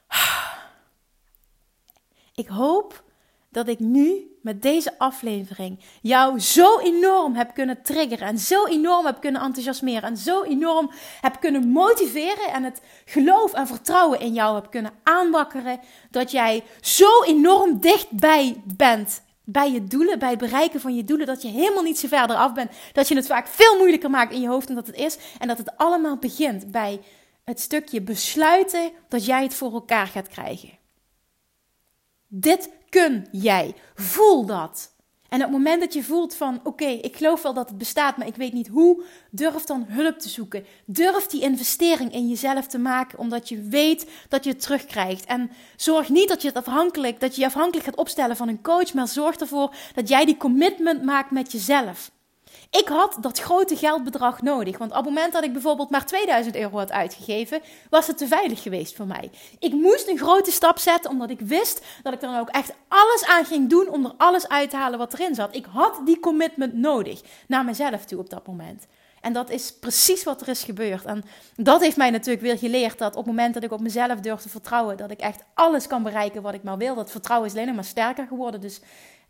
Ik 2.35 2.47
hoop 2.47 3.03
dat 3.56 3.68
ik 3.68 3.80
nu 3.80 4.38
met 4.41 4.62
deze 4.62 5.00
aflevering 5.00 5.80
jou 6.02 6.39
zo 6.39 6.80
enorm 6.80 7.36
heb 7.36 7.54
kunnen 7.54 7.82
triggeren 7.82 8.28
en 8.28 8.39
zo 8.39 8.65
enorm 8.65 9.06
heb 9.06 9.22
kunnen 9.22 9.41
enthousiasmeren 9.41 10.10
en 10.10 10.18
zo 10.18 10.44
enorm 10.44 10.91
heb 11.22 11.39
kunnen 11.39 11.68
motiveren 11.68 12.54
en 12.54 12.63
het 12.63 12.82
geloof 13.06 13.54
en 13.54 13.68
vertrouwen 13.68 14.20
in 14.20 14.34
jou 14.34 14.56
heb 14.56 14.72
kunnen 14.72 14.91
aanwakkeren 15.04 15.80
dat 16.12 16.32
jij 16.32 16.63
zo 16.82 17.24
enorm 17.24 17.80
dichtbij 17.80 18.62
bent 18.76 19.24
bij 19.44 19.72
je 19.72 19.84
doelen, 19.84 20.20
bij 20.20 20.30
het 20.30 20.39
bereiken 20.39 20.80
van 20.80 20.96
je 20.96 21.04
doelen, 21.04 21.28
dat 21.28 21.41
je 21.41 21.48
helemaal 21.48 21.84
niet 21.84 22.00
zo 22.00 22.08
verder 22.08 22.36
af 22.36 22.54
bent, 22.54 22.72
dat 22.94 23.08
je 23.08 23.15
het 23.15 23.28
vaak 23.28 23.48
veel 23.48 23.78
moeilijker 23.78 24.10
maakt 24.10 24.34
in 24.34 24.41
je 24.41 24.48
hoofd 24.48 24.68
dan 24.68 24.76
dat 24.76 24.88
het 24.88 24.96
is 24.96 25.18
en 25.39 25.48
dat 25.48 25.58
het 25.58 25.78
allemaal 25.78 26.18
begint 26.18 26.72
bij 26.72 27.02
het 27.44 27.60
stukje 27.60 28.02
besluiten 28.02 28.91
dat 29.08 29.26
jij 29.26 29.44
het 29.44 29.56
voor 29.56 29.74
elkaar 29.74 30.08
gaat 30.08 30.28
krijgen. 30.28 30.78
Dit 32.28 32.70
kun 32.95 33.27
jij. 33.31 33.73
Voel 33.95 34.45
dat. 34.45 34.93
En 35.29 35.38
op 35.38 35.43
het 35.43 35.51
moment 35.51 35.79
dat 35.79 35.93
je 35.93 36.03
voelt 36.03 36.36
van 36.36 36.60
oké, 36.63 36.86
ik 36.86 37.15
geloof 37.15 37.41
wel 37.41 37.53
dat 37.53 37.69
het 37.69 37.77
bestaat, 37.77 38.17
maar 38.17 38.27
ik 38.27 38.36
weet 38.36 38.53
niet 38.53 38.67
hoe, 38.67 39.03
durf 39.31 39.63
dan 39.63 39.86
hulp 39.88 40.19
te 40.19 40.29
zoeken. 40.29 40.65
Durf 40.86 41.25
die 41.25 41.41
investering 41.41 42.13
in 42.13 42.27
jezelf 42.27 42.67
te 42.67 42.77
maken, 42.77 43.19
omdat 43.19 43.49
je 43.49 43.62
weet 43.62 44.10
dat 44.29 44.43
je 44.43 44.49
het 44.49 44.62
terugkrijgt. 44.62 45.25
En 45.25 45.51
zorg 45.75 46.10
niet 46.10 46.29
dat 46.29 46.41
je 46.41 46.53
afhankelijk, 46.53 47.19
dat 47.19 47.36
je 47.36 47.41
je 47.41 47.47
afhankelijk 47.47 47.86
gaat 47.86 47.95
opstellen 47.95 48.36
van 48.36 48.47
een 48.47 48.62
coach, 48.62 48.93
maar 48.93 49.08
zorg 49.08 49.36
ervoor 49.36 49.75
dat 49.93 50.08
jij 50.08 50.25
die 50.25 50.38
commitment 50.38 51.03
maakt 51.03 51.31
met 51.31 51.51
jezelf. 51.51 52.12
Ik 52.69 52.88
had 52.88 53.17
dat 53.21 53.39
grote 53.39 53.75
geldbedrag 53.75 54.41
nodig. 54.41 54.78
Want 54.78 54.91
op 54.91 54.97
het 54.97 55.06
moment 55.06 55.34
dat 55.34 55.43
ik 55.43 55.54
bijvoorbeeld 55.54 55.89
maar 55.89 56.06
2000 56.06 56.56
euro 56.56 56.78
had 56.78 56.91
uitgegeven, 56.91 57.62
was 57.89 58.08
het 58.08 58.17
te 58.17 58.28
veilig 58.28 58.62
geweest 58.62 58.95
voor 58.95 59.08
mij. 59.08 59.32
Ik 59.60 59.73
moest 59.73 60.08
een 60.08 60.17
grote 60.17 60.51
stap 60.51 60.80
zetten, 60.80 61.12
omdat 61.12 61.30
ik 61.30 61.39
wist 61.39 61.82
dat 62.04 62.13
ik 62.13 62.21
er 62.21 62.39
ook 62.39 62.49
echt 62.49 62.73
alles 62.88 63.25
aan 63.25 63.45
ging 63.45 63.69
doen 63.69 63.89
om 63.89 64.06
er 64.06 64.13
alles 64.17 64.47
uit 64.47 64.69
te 64.69 64.75
halen 64.75 64.99
wat 64.99 65.13
erin 65.13 65.36
zat. 65.36 65.56
Ik 65.56 65.65
had 65.71 66.01
die 66.06 66.19
commitment 66.19 66.73
nodig 66.73 67.21
naar 67.47 67.65
mezelf 67.65 68.06
toe 68.06 68.19
op 68.19 68.30
dat 68.30 68.47
moment. 68.47 68.86
En 69.25 69.34
dat 69.34 69.49
is 69.49 69.73
precies 69.73 70.23
wat 70.23 70.41
er 70.41 70.47
is 70.47 70.63
gebeurd. 70.63 71.06
En 71.06 71.23
dat 71.56 71.82
heeft 71.82 71.97
mij 71.97 72.10
natuurlijk 72.10 72.41
weer 72.45 72.58
geleerd 72.58 72.97
dat 72.97 73.12
op 73.12 73.17
het 73.17 73.25
moment 73.25 73.54
dat 73.54 73.63
ik 73.63 73.71
op 73.71 73.80
mezelf 73.80 74.19
durf 74.19 74.41
te 74.41 74.49
vertrouwen, 74.49 74.97
dat 74.97 75.12
ik 75.12 75.19
echt 75.19 75.43
alles 75.54 75.88
kan 75.88 76.04
bereiken 76.04 76.41
wat 76.41 76.54
ik 76.54 76.63
maar 76.63 76.78
wil. 76.78 76.95
Dat 76.95 77.12
vertrouwen 77.12 77.49
is 77.49 77.56
alleen 77.56 77.75
maar 77.75 77.84
sterker 77.84 78.28
geworden. 78.28 78.62
Dus 78.62 78.80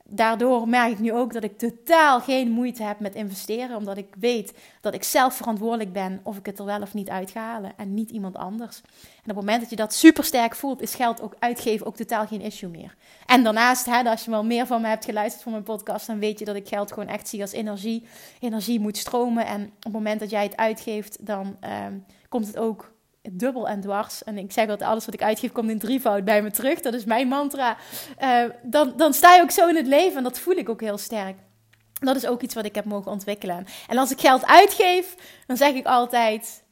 daardoor 0.10 0.68
merk 0.68 0.92
ik 0.92 1.00
nu 1.00 1.14
ook 1.14 1.34
dat 1.34 1.44
ik 1.44 1.58
totaal 1.58 2.20
geen 2.22 2.52
moeite 2.52 2.84
heb 2.84 3.00
met 3.00 3.16
investeren, 3.16 3.78
omdat 3.78 3.98
ik 3.98 4.16
weet 4.20 4.54
dat 4.82 4.94
ik 4.94 5.04
zelf 5.04 5.36
verantwoordelijk 5.36 5.94
ben 5.94 6.20
of 6.24 6.38
ik 6.38 6.46
het 6.46 6.60
er 6.60 6.66
wel 6.66 6.82
of 6.82 6.94
niet 6.94 7.10
uit 7.10 7.32
ga 7.32 7.40
halen 7.40 7.74
en 7.78 7.94
niet 7.94 8.10
iemand 8.10 8.36
anders. 8.36 8.82
En 9.24 9.32
op 9.32 9.36
het 9.36 9.36
moment 9.36 9.62
dat 9.62 9.70
je 9.70 9.76
dat 9.76 9.94
super 9.94 10.24
sterk 10.24 10.56
voelt, 10.56 10.82
is 10.82 10.96
geld 10.96 11.22
ook 11.22 11.36
uitgeven 11.40 11.86
ook 11.86 11.96
totaal 11.96 12.28
geen 12.28 12.42
issue 12.42 12.70
meer. 12.70 12.96
En 13.26 13.44
daarnaast, 13.44 13.86
hè, 13.86 14.04
als 14.04 14.26
je 14.26 14.32
wel 14.32 14.46
meer 14.46 14.68
van 14.68 14.82
me 14.82 14.88
hebt 14.88 15.06
geluisterd 15.06 15.44
van 15.44 15.52
mijn 15.52 15.64
podcast, 15.64 16.08
dan 16.08 16.20
weet 16.20 16.40
je 16.40 16.46
dat 16.46 16.56
ik 16.56 16.68
geld 16.68 16.92
gewoon 16.92 17.10
echt 17.10 17.28
zie 17.28 17.42
als 17.42 17.52
energie. 17.52 18.06
Energie 18.40 18.80
moet 18.80 18.98
stromen 18.98 19.46
en 19.46 19.64
op 19.64 19.84
het 19.84 19.94
moment 19.94 20.20
dat 20.20 20.30
jij 20.30 20.44
het 20.44 20.58
uitgeeft, 20.58 21.26
dan 21.26 21.58
ehm, 21.60 21.94
komt 22.30 22.48
het 22.48 22.58
ook 22.58 22.95
dubbel 23.32 23.68
en 23.68 23.82
dwars. 23.82 24.24
En 24.24 24.38
ik 24.38 24.52
zeg 24.52 24.68
dat 24.68 24.82
alles 24.82 25.06
wat 25.06 25.14
ik 25.14 25.24
uitgeef 25.24 25.52
komt 25.52 25.70
in 25.70 25.80
drievoud 25.80 26.24
bij 26.24 26.42
me 26.42 26.52
terug. 26.52 26.82
Dat 26.82 26.94
is 26.94 27.06
mijn 27.06 27.28
mantra. 27.28 27.78
Uh, 28.24 28.44
dan, 28.64 28.94
dan 28.98 29.14
sta 29.14 29.36
je 29.36 29.42
ook 29.42 29.52
zo 29.52 29.68
in 29.68 29.76
het 29.76 29.88
leven 29.88 30.18
en 30.18 30.24
dat 30.24 30.40
voel 30.40 30.56
ik 30.56 30.70
ook 30.70 30.82
heel 30.82 30.98
sterk. 30.98 31.38
Dat 31.94 32.16
is 32.16 32.26
ook 32.26 32.42
iets 32.42 32.56
wat 32.56 32.66
ik 32.66 32.76
heb 32.76 32.86
mogen 32.86 33.12
ontwikkelen. 33.12 33.66
En 33.88 33.98
als 33.98 34.12
ik 34.12 34.20
geld 34.20 34.46
uitgeef, 34.46 35.16
dan 35.48 35.58
zeg 35.58 35.74
ik 35.74 35.86
altijd: 35.86 36.64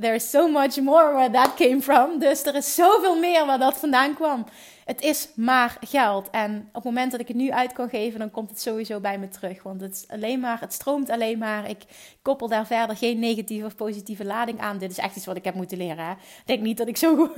There 0.00 0.14
is 0.14 0.30
so 0.30 0.48
much 0.48 0.80
more 0.80 1.12
where 1.12 1.30
that 1.30 1.54
came 1.54 1.82
from. 1.82 2.18
Dus 2.18 2.44
er 2.44 2.54
is 2.54 2.74
zoveel 2.74 3.18
meer 3.18 3.46
waar 3.46 3.58
dat 3.58 3.76
vandaan 3.76 4.14
kwam. 4.14 4.46
Het 4.84 5.00
is 5.00 5.28
maar 5.34 5.76
geld. 5.80 6.30
En 6.30 6.68
op 6.68 6.74
het 6.74 6.84
moment 6.84 7.10
dat 7.10 7.20
ik 7.20 7.28
het 7.28 7.36
nu 7.36 7.50
uit 7.50 7.72
kan 7.72 7.88
geven, 7.88 8.18
dan 8.18 8.30
komt 8.30 8.50
het 8.50 8.60
sowieso 8.60 9.00
bij 9.00 9.18
me 9.18 9.28
terug. 9.28 9.62
Want 9.62 9.80
het, 9.80 10.04
alleen 10.08 10.40
maar, 10.40 10.60
het 10.60 10.72
stroomt 10.72 11.10
alleen 11.10 11.38
maar. 11.38 11.68
Ik 11.68 11.82
koppel 12.22 12.48
daar 12.48 12.66
verder 12.66 12.96
geen 12.96 13.18
negatieve 13.18 13.66
of 13.66 13.76
positieve 13.76 14.24
lading 14.24 14.60
aan. 14.60 14.78
Dit 14.78 14.90
is 14.90 14.98
echt 14.98 15.16
iets 15.16 15.26
wat 15.26 15.36
ik 15.36 15.44
heb 15.44 15.54
moeten 15.54 15.78
leren. 15.78 16.04
Hè? 16.04 16.12
Ik 16.12 16.42
denk 16.44 16.60
niet 16.60 16.76
dat 16.76 16.88
ik 16.88 16.96
zo, 16.96 17.16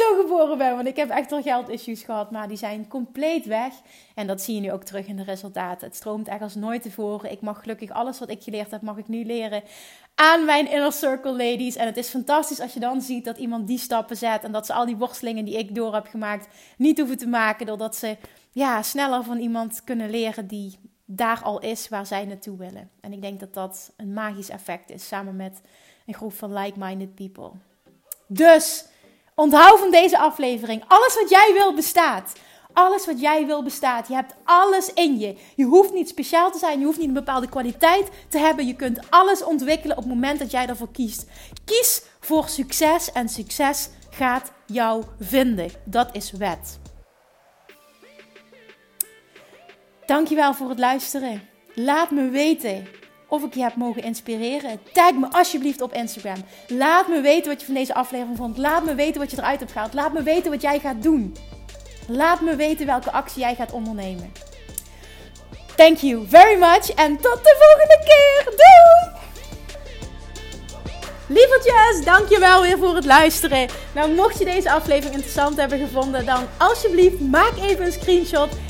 zo 0.00 0.20
geboren 0.20 0.58
ben. 0.58 0.74
Want 0.74 0.88
ik 0.88 0.96
heb 0.96 1.10
echt 1.10 1.30
wel 1.30 1.42
geld-issues 1.42 2.02
gehad. 2.02 2.30
Maar 2.30 2.48
die 2.48 2.56
zijn 2.56 2.88
compleet 2.88 3.46
weg. 3.46 3.72
En 4.14 4.26
dat 4.26 4.42
zie 4.42 4.54
je 4.54 4.60
nu 4.60 4.72
ook 4.72 4.84
terug 4.84 5.06
in 5.06 5.16
de 5.16 5.24
resultaten. 5.24 5.86
Het 5.86 5.96
stroomt 5.96 6.28
echt 6.28 6.42
als 6.42 6.54
nooit 6.54 6.82
tevoren. 6.82 7.32
Ik 7.32 7.40
mag 7.40 7.60
gelukkig 7.60 7.90
alles 7.90 8.18
wat 8.18 8.30
ik 8.30 8.42
geleerd 8.42 8.70
heb, 8.70 8.82
mag 8.82 8.96
ik 8.96 9.08
nu 9.08 9.24
leren 9.24 9.62
aan 10.20 10.44
mijn 10.44 10.70
inner 10.70 10.92
circle 10.92 11.32
ladies. 11.32 11.76
En 11.76 11.86
het 11.86 11.96
is 11.96 12.08
fantastisch 12.08 12.60
als 12.60 12.72
je 12.72 12.80
dan 12.80 13.00
ziet 13.00 13.24
dat 13.24 13.38
iemand 13.38 13.66
die 13.66 13.78
stappen 13.78 14.16
zet. 14.16 14.44
En 14.44 14.52
dat 14.52 14.66
ze 14.66 14.72
al 14.72 14.86
die 14.86 14.96
worstelingen 14.96 15.44
die 15.44 15.58
ik 15.58 15.74
door 15.74 15.94
heb 15.94 16.06
gemaakt 16.06 16.48
niet 16.76 16.98
hoeven 16.98 17.18
te 17.18 17.28
maken. 17.28 17.66
Doordat 17.66 17.96
ze 17.96 18.16
ja, 18.52 18.82
sneller 18.82 19.24
van 19.24 19.38
iemand 19.38 19.84
kunnen 19.84 20.10
leren 20.10 20.46
die 20.46 20.78
daar 21.12 21.42
al 21.42 21.60
is 21.60 21.88
waar 21.88 22.06
zij 22.06 22.24
naartoe 22.24 22.56
willen. 22.56 22.90
En 23.00 23.12
ik 23.12 23.20
denk 23.20 23.40
dat 23.40 23.54
dat 23.54 23.92
een 23.96 24.12
magisch 24.12 24.48
effect 24.48 24.90
is 24.90 25.06
samen 25.06 25.36
met 25.36 25.60
een 26.06 26.14
groep 26.14 26.32
van 26.32 26.52
like-minded 26.52 27.14
people. 27.14 27.50
Dus 28.26 28.84
onthoud 29.34 29.78
van 29.78 29.90
deze 29.90 30.18
aflevering: 30.18 30.84
alles 30.88 31.14
wat 31.14 31.30
jij 31.30 31.50
wil 31.54 31.74
bestaat. 31.74 32.32
Alles 32.72 33.06
wat 33.06 33.20
jij 33.20 33.46
wil 33.46 33.62
bestaat. 33.62 34.08
Je 34.08 34.14
hebt 34.14 34.34
alles 34.44 34.92
in 34.92 35.18
je. 35.18 35.36
Je 35.56 35.64
hoeft 35.64 35.92
niet 35.92 36.08
speciaal 36.08 36.50
te 36.50 36.58
zijn. 36.58 36.78
Je 36.78 36.84
hoeft 36.84 36.98
niet 36.98 37.08
een 37.08 37.14
bepaalde 37.14 37.48
kwaliteit 37.48 38.08
te 38.28 38.38
hebben. 38.38 38.66
Je 38.66 38.76
kunt 38.76 39.10
alles 39.10 39.44
ontwikkelen 39.44 39.96
op 39.96 40.02
het 40.02 40.12
moment 40.12 40.38
dat 40.38 40.50
jij 40.50 40.66
ervoor 40.66 40.90
kiest. 40.92 41.26
Kies 41.64 42.02
voor 42.20 42.48
succes 42.48 43.12
en 43.12 43.28
succes 43.28 43.88
gaat 44.10 44.52
jou 44.66 45.04
vinden. 45.18 45.70
Dat 45.84 46.08
is 46.12 46.30
wet. 46.30 46.78
Dankjewel 50.10 50.54
voor 50.54 50.68
het 50.68 50.78
luisteren. 50.78 51.48
Laat 51.74 52.10
me 52.10 52.28
weten 52.28 52.86
of 53.28 53.44
ik 53.44 53.54
je 53.54 53.62
heb 53.62 53.74
mogen 53.74 54.02
inspireren. 54.02 54.80
Tag 54.92 55.12
me 55.12 55.30
alsjeblieft 55.30 55.80
op 55.80 55.92
Instagram. 55.92 56.44
Laat 56.68 57.08
me 57.08 57.20
weten 57.20 57.50
wat 57.50 57.60
je 57.60 57.66
van 57.66 57.74
deze 57.74 57.94
aflevering 57.94 58.36
vond. 58.36 58.58
Laat 58.58 58.84
me 58.84 58.94
weten 58.94 59.20
wat 59.20 59.30
je 59.30 59.36
eruit 59.36 59.60
hebt 59.60 59.72
gehaald. 59.72 59.94
Laat 59.94 60.12
me 60.12 60.22
weten 60.22 60.50
wat 60.50 60.62
jij 60.62 60.78
gaat 60.80 61.02
doen. 61.02 61.36
Laat 62.08 62.40
me 62.40 62.56
weten 62.56 62.86
welke 62.86 63.12
actie 63.12 63.40
jij 63.40 63.54
gaat 63.54 63.72
ondernemen. 63.72 64.32
Thank 65.76 65.96
you 65.96 66.26
very 66.28 66.58
much 66.58 66.90
en 66.94 67.16
tot 67.16 67.40
de 67.42 67.56
volgende 67.58 68.00
keer. 68.04 68.44
Doei! 68.44 69.18
Lievertjes, 71.26 72.04
dankjewel 72.04 72.62
weer 72.62 72.78
voor 72.78 72.94
het 72.94 73.04
luisteren. 73.04 73.68
Nou, 73.94 74.14
mocht 74.14 74.38
je 74.38 74.44
deze 74.44 74.70
aflevering 74.70 75.14
interessant 75.14 75.56
hebben 75.56 75.78
gevonden, 75.78 76.26
dan 76.26 76.46
alsjeblieft 76.58 77.20
maak 77.20 77.52
even 77.56 77.84
een 77.84 77.92
screenshot 77.92 78.48